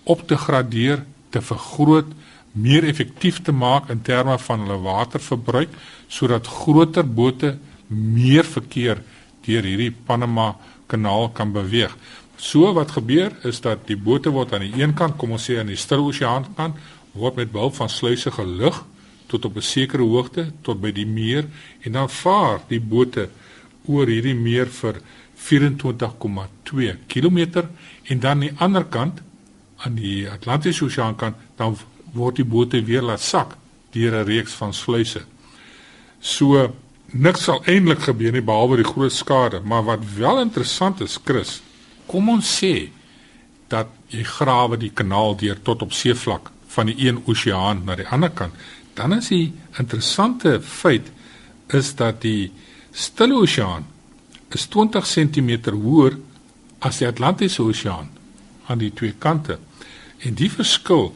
op 0.05 0.26
te 0.28 0.37
gradeer, 0.37 1.07
te 1.33 1.40
vergroot, 1.40 2.11
meer 2.52 2.85
effektief 2.85 3.38
te 3.46 3.52
maak 3.57 3.88
in 3.88 4.02
terme 4.05 4.35
van 4.44 4.66
hulle 4.66 4.83
waterverbruik 4.85 5.72
sodat 6.12 6.50
groter 6.61 7.07
bote 7.09 7.55
meer 7.92 8.44
verkeer 8.44 9.02
deur 9.46 9.62
hierdie 9.66 9.92
Panama 9.92 10.57
kanaal 10.87 11.31
kan 11.35 11.52
beweeg. 11.52 11.94
So 12.37 12.72
wat 12.74 12.90
gebeur 12.96 13.33
is 13.46 13.61
dat 13.62 13.87
die 13.87 13.96
bote 13.96 14.31
word 14.35 14.52
aan 14.52 14.64
die 14.66 14.83
een 14.83 14.94
kant, 14.98 15.16
kom 15.18 15.35
ons 15.37 15.46
sê 15.46 15.61
aan 15.61 15.70
die 15.70 15.78
Stille 15.78 16.02
Oseaan 16.02 16.48
kant, 16.57 16.78
word 17.12 17.38
met 17.38 17.52
behulp 17.52 17.76
van 17.76 17.90
sluise 17.92 18.33
gelig 18.35 18.83
tot 19.28 19.44
op 19.44 19.57
'n 19.57 19.62
sekere 19.62 20.02
hoogte 20.02 20.52
tot 20.62 20.81
by 20.81 20.92
die 20.92 21.07
meer 21.07 21.44
en 21.81 21.92
dan 21.92 22.09
vaar 22.09 22.61
die 22.68 22.81
bote 22.81 23.28
oor 23.87 24.07
hierdie 24.07 24.35
meer 24.35 24.66
vir 24.66 25.00
24,2 25.37 26.96
km 27.07 27.38
en 28.05 28.20
dan 28.20 28.31
aan 28.31 28.40
die 28.40 28.52
ander 28.59 28.85
kant 28.85 29.22
aan 29.76 29.94
die 29.94 30.31
Atlantiese 30.31 30.85
Oseaan 30.85 31.16
kant 31.16 31.37
dan 31.57 31.76
word 32.12 32.37
die 32.37 32.44
bote 32.44 32.85
weer 32.85 33.02
laat 33.02 33.20
sak 33.20 33.57
deur 33.92 34.12
'n 34.12 34.26
reeks 34.26 34.52
van 34.52 34.74
sluise. 34.74 35.22
So 36.20 36.72
niks 37.12 37.44
sal 37.44 37.61
eintlik 37.68 38.07
gebeur 38.07 38.33
nie 38.33 38.44
behalwe 38.44 38.81
die 38.81 38.88
groot 38.88 39.12
skade, 39.12 39.61
maar 39.64 39.85
wat 39.85 40.05
wel 40.16 40.40
interessant 40.40 41.01
is, 41.05 41.18
Chris, 41.25 41.61
kom 42.09 42.31
ons 42.33 42.48
sê 42.59 42.90
dat 43.72 43.88
jy 44.12 44.25
grawe 44.29 44.77
die 44.81 44.92
kanaal 44.92 45.37
deur 45.40 45.61
tot 45.64 45.85
op 45.85 45.92
seevlak 45.96 46.51
van 46.72 46.88
die 46.88 46.96
een 47.07 47.20
oseaan 47.29 47.85
na 47.87 47.96
die 47.96 48.09
ander 48.09 48.33
kant, 48.33 48.57
dan 48.96 49.16
is 49.16 49.31
die 49.33 49.53
interessante 49.81 50.59
feit 50.61 51.09
is 51.72 51.94
dat 51.96 52.20
die 52.25 52.53
Stille 52.92 53.38
Oseaan 53.40 53.87
is 54.53 54.66
20 54.68 55.07
cm 55.09 55.53
hoër 55.72 56.18
as 56.85 56.98
die 57.01 57.09
Atlantiese 57.09 57.62
Oseaan 57.64 58.11
aan 58.68 58.83
die 58.83 58.92
twee 58.92 59.14
kante. 59.18 59.57
En 60.20 60.37
die 60.37 60.51
verskil 60.53 61.14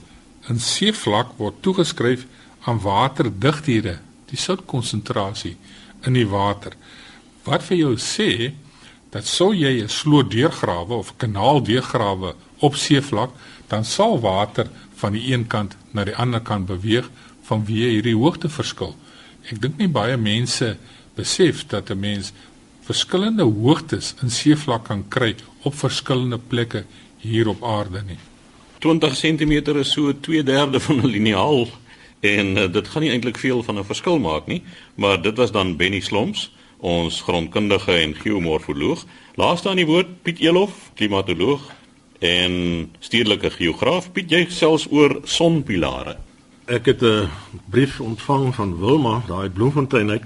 in 0.48 0.60
seevlak 0.62 1.34
word 1.36 1.60
toegeskryf 1.60 2.24
aan 2.64 2.80
waterdigthede, 2.80 3.98
die 4.30 4.40
soutkonsentrasie 4.40 5.56
in 6.06 6.12
die 6.12 6.28
water. 6.28 6.72
Wat 7.44 7.62
vir 7.62 7.76
jou 7.76 7.94
sê 7.96 8.52
dat 9.10 9.26
sou 9.26 9.52
jy 9.54 9.82
'n 9.82 9.88
sloot 9.88 10.30
deurgrawe 10.30 10.94
of 10.94 11.10
'n 11.10 11.16
kanaal 11.16 11.62
deurgrawe 11.62 12.34
op 12.58 12.74
seevlak, 12.74 13.30
dan 13.68 13.84
sal 13.84 14.20
water 14.20 14.66
van 14.94 15.12
die 15.12 15.32
een 15.32 15.46
kant 15.46 15.76
na 15.90 16.04
die 16.04 16.16
ander 16.16 16.40
kant 16.40 16.66
beweeg 16.66 17.10
vanweë 17.48 17.90
hierdie 17.94 18.16
hoogteverskil. 18.16 18.94
Ek 19.50 19.60
dink 19.60 19.78
nie 19.78 19.88
baie 19.88 20.16
mense 20.16 20.76
besef 21.14 21.66
dat 21.66 21.90
'n 21.90 22.00
mens 22.00 22.32
verskillende 22.86 23.42
hoogtes 23.42 24.14
in 24.22 24.30
seevlak 24.30 24.84
kan 24.84 25.04
kry 25.08 25.34
op 25.62 25.74
verskillende 25.74 26.38
plekke 26.38 26.84
hier 27.18 27.48
op 27.48 27.64
aarde 27.64 28.02
nie. 28.02 28.18
20 28.78 29.16
cm 29.16 29.52
is 29.76 29.92
so 29.92 30.12
2/3 30.12 30.80
van 30.80 30.96
'n 30.96 31.06
liniaal 31.06 31.66
en 32.20 32.56
uh, 32.56 32.72
dit 32.72 32.88
gaan 32.88 33.02
nie 33.02 33.10
eintlik 33.10 33.38
veel 33.38 33.62
van 33.62 33.78
'n 33.78 33.84
verskil 33.84 34.18
maak 34.18 34.46
nie, 34.46 34.62
maar 34.94 35.22
dit 35.22 35.36
was 35.36 35.52
dan 35.52 35.76
Benny 35.76 36.00
Sloms, 36.00 36.52
ons 36.76 37.20
grondkundige 37.20 37.92
en 37.92 38.14
geomorfoloog. 38.14 39.04
Laaste 39.34 39.68
aan 39.68 39.76
die 39.76 39.86
woord 39.86 40.22
Piet 40.22 40.38
Elof, 40.38 40.90
klimatoloog 40.94 41.60
en 42.18 42.52
stedelike 42.98 43.50
geograaf. 43.50 44.12
Piet, 44.12 44.30
jy 44.30 44.46
selfs 44.48 44.86
oor 44.90 45.20
sonpilare. 45.24 46.16
Ek 46.66 46.86
het 46.86 47.02
'n 47.02 47.28
brief 47.70 48.00
ontvang 48.00 48.54
van 48.54 48.78
Wilma, 48.78 49.22
daai 49.26 49.50
Bloemfontein 49.50 50.10
uit 50.10 50.24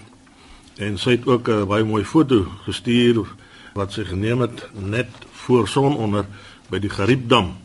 en 0.76 0.98
sy 0.98 1.10
het 1.10 1.26
ook 1.26 1.48
'n 1.48 1.66
baie 1.66 1.84
mooi 1.84 2.04
foto 2.04 2.46
gestuur 2.64 3.26
wat 3.74 3.92
sy 3.92 4.04
geneem 4.04 4.40
het 4.40 4.68
net 4.74 5.08
voor 5.32 5.68
son 5.68 5.96
onder 5.96 6.26
by 6.70 6.78
die 6.78 6.90
Gariepdam. 6.90 7.56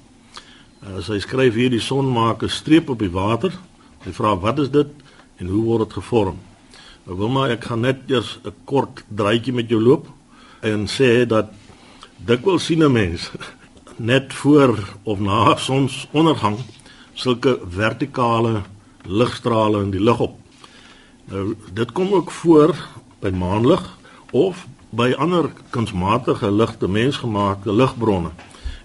Uh, 0.83 1.01
sy 1.01 1.19
skryf 1.19 1.53
hier 1.53 1.69
die 1.69 1.79
son 1.79 2.11
maak 2.11 2.43
'n 2.43 2.49
streep 2.49 2.89
op 2.89 2.99
die 2.99 3.11
water. 3.11 3.51
Sy 4.05 4.11
vra 4.13 4.35
wat 4.37 4.59
is 4.61 4.67
dit 4.69 4.89
en 5.41 5.47
hoe 5.49 5.63
word 5.65 5.87
dit 5.87 5.95
gevorm? 5.97 6.35
Nou 7.05 7.15
wil 7.17 7.31
maar 7.33 7.53
ek 7.55 7.63
gaan 7.71 7.81
net 7.81 8.03
eers 8.05 8.37
'n 8.45 8.53
kort 8.69 9.01
draaitjie 9.09 9.53
met 9.53 9.69
jou 9.69 9.81
loop 9.81 10.05
en 10.61 10.85
sê 10.85 11.25
dat 11.25 11.49
dikwels 12.17 12.65
sien 12.65 12.83
'n 12.83 12.91
mens 12.91 13.31
net 14.11 14.33
voor 14.33 14.77
of 15.03 15.19
na 15.19 15.55
sonsondergang 15.57 16.57
sulke 17.13 17.59
vertikale 17.65 18.61
ligstrale 19.05 19.81
in 19.81 19.91
die 19.91 20.03
lug 20.03 20.19
op. 20.19 20.37
Nou 21.25 21.55
dit 21.73 21.91
kom 21.91 22.13
ook 22.13 22.31
voor 22.31 22.75
by 23.21 23.29
maanlig 23.29 23.97
of 24.31 24.67
by 24.89 25.15
ander 25.17 25.49
kunsmatige 25.69 26.51
ligte 26.51 26.87
mensgemaakte 26.87 27.73
ligbronne. 27.73 28.31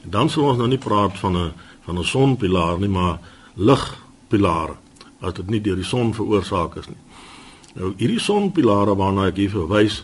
En 0.02 0.10
dan 0.10 0.28
sal 0.30 0.44
ons 0.44 0.58
nou 0.58 0.68
nie 0.68 0.78
praat 0.78 1.18
van 1.18 1.36
'n 1.36 1.52
van 1.84 1.98
'n 1.98 2.04
sonpilaar 2.04 2.78
nie, 2.78 2.88
maar 2.88 3.18
ligpilare 3.54 4.76
as 5.20 5.34
dit 5.34 5.50
nie 5.50 5.60
deur 5.60 5.76
die 5.76 5.84
son 5.86 6.14
veroorsaak 6.14 6.76
is 6.76 6.88
nie. 6.88 7.00
Nou 7.74 7.92
hierdie 7.98 8.20
sonpilare 8.20 8.96
waarna 8.98 9.28
ek 9.30 9.36
hier 9.36 9.52
verwys, 9.52 10.02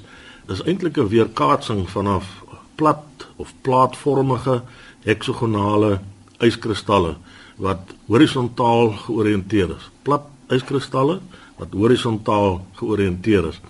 is 0.48 0.62
eintlik 0.62 0.98
'n 0.98 1.08
weerkaatsing 1.08 1.88
vanaf 1.88 2.44
plat 2.76 3.26
of 3.36 3.52
plaatvormige 3.62 4.62
heksagonale 5.04 6.00
yskristalle 6.40 7.16
wat 7.56 7.94
horisontaal 8.06 8.92
georiënteer 9.06 9.76
is. 9.76 9.90
Plat 10.02 10.22
yskristalle 10.52 11.20
wat 11.56 11.72
horisontaal 11.72 12.60
georiënteer 12.78 13.48
is 13.48 13.60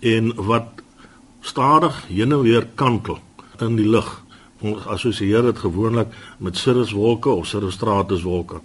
en 0.00 0.32
wat 0.34 0.82
stadig 1.40 2.06
heen 2.08 2.32
en 2.32 2.42
weer 2.42 2.66
kantel 2.74 3.18
in 3.60 3.76
die 3.76 3.88
lug. 3.88 4.08
Ons 4.60 4.86
assosieer 4.86 5.42
dit 5.42 5.58
gewoonlik 5.58 6.08
met 6.38 6.56
cirruswolke 6.56 7.30
of 7.30 7.46
cirrostratuswolke. 7.46 8.60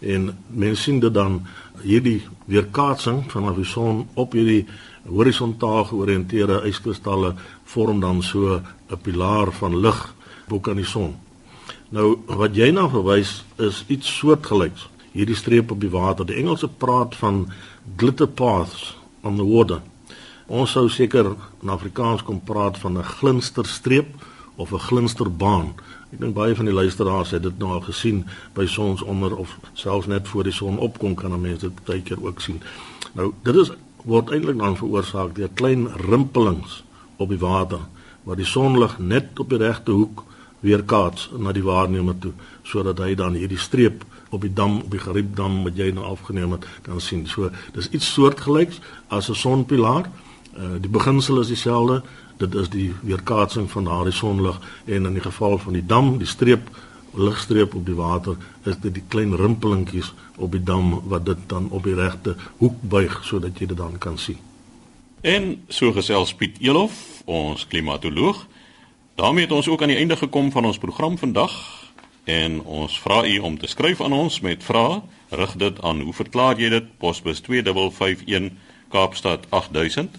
En 0.00 0.32
mense 0.48 0.82
sien 0.82 1.00
dit 1.00 1.14
dan 1.14 1.42
hierdie 1.84 2.22
weerkaatsing 2.50 3.24
van 3.32 3.54
die 3.54 3.66
son 3.68 4.06
op 4.14 4.32
hierdie 4.32 4.64
horisontaal 5.08 5.84
georiënteerde 5.90 6.62
yskristalle 6.68 7.34
vorm 7.64 8.00
dan 8.00 8.22
so 8.22 8.60
'n 8.90 9.00
pilaar 9.02 9.52
van 9.52 9.76
lig 9.76 10.14
bo 10.48 10.60
kan 10.60 10.76
die 10.76 10.84
son. 10.84 11.14
Nou 11.90 12.18
wat 12.26 12.56
jy 12.56 12.70
na 12.70 12.88
verwys 12.88 13.44
is 13.58 13.84
iets 13.88 14.16
soortgelyks. 14.18 14.88
Hierdie 15.12 15.36
streep 15.36 15.70
op 15.70 15.80
die 15.80 15.90
water. 15.90 16.26
Die 16.26 16.36
Engelse 16.36 16.68
praat 16.68 17.14
van 17.16 17.52
glitter 17.96 18.26
paths 18.26 18.96
on 19.22 19.36
the 19.36 19.46
water. 19.46 19.80
Ons 20.46 20.74
sou 20.76 20.88
seker 20.88 21.36
in 21.62 21.68
Afrikaans 21.68 22.22
kom 22.22 22.40
praat 22.44 22.78
van 22.78 22.98
'n 22.98 23.02
glinsterstreep 23.04 24.08
of 24.56 24.72
'n 24.72 24.78
glinsterbaan. 24.78 25.74
Ek 26.14 26.20
dink 26.22 26.36
baie 26.36 26.54
van 26.54 26.68
die 26.68 26.74
luisteraars 26.74 27.32
het 27.34 27.42
dit 27.42 27.56
nou 27.58 27.72
al 27.74 27.80
gesien 27.82 28.20
by 28.54 28.68
sonsonder 28.70 29.32
of 29.34 29.56
selfs 29.74 30.06
net 30.06 30.28
voor 30.30 30.46
die 30.46 30.54
son 30.54 30.76
opkom 30.78 31.16
kan 31.18 31.34
mense 31.42 31.66
dit 31.66 31.80
baie 31.88 32.04
keer 32.06 32.20
ook 32.22 32.38
sien. 32.40 32.60
Nou 33.18 33.32
dit 33.42 33.56
is 33.58 33.72
word 34.06 34.30
eintlik 34.30 34.60
dan 34.60 34.76
veroorsaak 34.78 35.34
deur 35.34 35.50
klein 35.58 35.88
rimpelings 36.04 36.84
op 37.18 37.32
die 37.34 37.40
water 37.42 37.82
waar 38.22 38.38
die 38.38 38.46
sonlig 38.46 38.94
net 39.02 39.42
op 39.42 39.50
die 39.50 39.58
regte 39.58 39.90
hoek 39.90 40.22
weerkaats 40.62 41.32
na 41.34 41.52
die 41.52 41.66
waarnemer 41.66 42.14
toe 42.22 42.32
sodat 42.62 43.02
hy 43.02 43.16
dan 43.18 43.34
hierdie 43.34 43.58
streep 43.58 44.04
op 44.30 44.46
die 44.46 44.52
dam 44.54 44.84
op 44.84 44.94
die 44.94 45.02
Gariepdam 45.02 45.64
wat 45.66 45.74
jy 45.82 45.90
nou 45.96 46.06
afgeneem 46.14 46.54
het 46.54 46.68
kan 46.86 47.02
sien. 47.02 47.26
So 47.26 47.50
dis 47.74 47.90
iets 47.90 48.12
soortgelyks 48.14 48.78
as 49.08 49.30
'n 49.30 49.34
sonpilaar. 49.34 50.06
Uh, 50.54 50.78
die 50.78 50.90
beginsel 50.90 51.40
is 51.40 51.50
dieselfde. 51.50 52.02
Dit 52.38 52.54
is 52.54 52.68
die 52.68 52.88
weerkaatsing 53.02 53.70
van 53.70 53.84
daardie 53.84 54.12
sonlig 54.12 54.58
en 54.84 55.06
in 55.06 55.12
die 55.12 55.22
geval 55.22 55.58
van 55.58 55.72
die 55.72 55.86
dam, 55.86 56.16
die 56.18 56.26
streep 56.26 56.70
ligstreep 57.14 57.74
op 57.74 57.86
die 57.86 57.94
water, 57.94 58.36
is 58.66 58.78
dit 58.82 58.94
die 58.94 59.04
klein 59.08 59.36
rimpelingkies 59.38 60.10
op 60.36 60.52
die 60.52 60.62
dam 60.62 60.96
wat 61.10 61.26
dit 61.26 61.38
dan 61.46 61.68
op 61.70 61.86
die 61.86 61.94
regte 61.94 62.34
hoek 62.58 62.80
buig 62.80 63.20
sodat 63.24 63.58
jy 63.58 63.70
dit 63.70 63.78
dan 63.78 63.98
kan 63.98 64.18
sien. 64.18 64.40
En 65.22 65.62
so 65.68 65.92
gesels 65.92 66.34
Piet 66.34 66.58
Elof, 66.60 67.22
ons 67.24 67.66
klimatoloog. 67.66 68.46
daarmee 69.14 69.44
het 69.44 69.52
ons 69.52 69.68
ook 69.68 69.82
aan 69.82 69.88
die 69.88 69.96
einde 69.96 70.16
gekom 70.16 70.50
van 70.50 70.64
ons 70.64 70.78
program 70.78 71.18
vandag 71.18 71.52
en 72.24 72.60
ons 72.60 73.00
vra 73.00 73.24
u 73.24 73.38
om 73.38 73.58
te 73.58 73.66
skryf 73.66 74.00
aan 74.00 74.12
ons 74.12 74.40
met 74.40 74.64
vrae. 74.64 75.00
Rig 75.28 75.52
dit 75.52 75.82
aan 75.82 76.00
hoe 76.00 76.12
verklaar 76.12 76.58
jy 76.58 76.68
dit? 76.68 76.98
Posbus 76.98 77.40
2551 77.40 78.52
Kaapstad 78.88 79.46
8000 79.48 80.18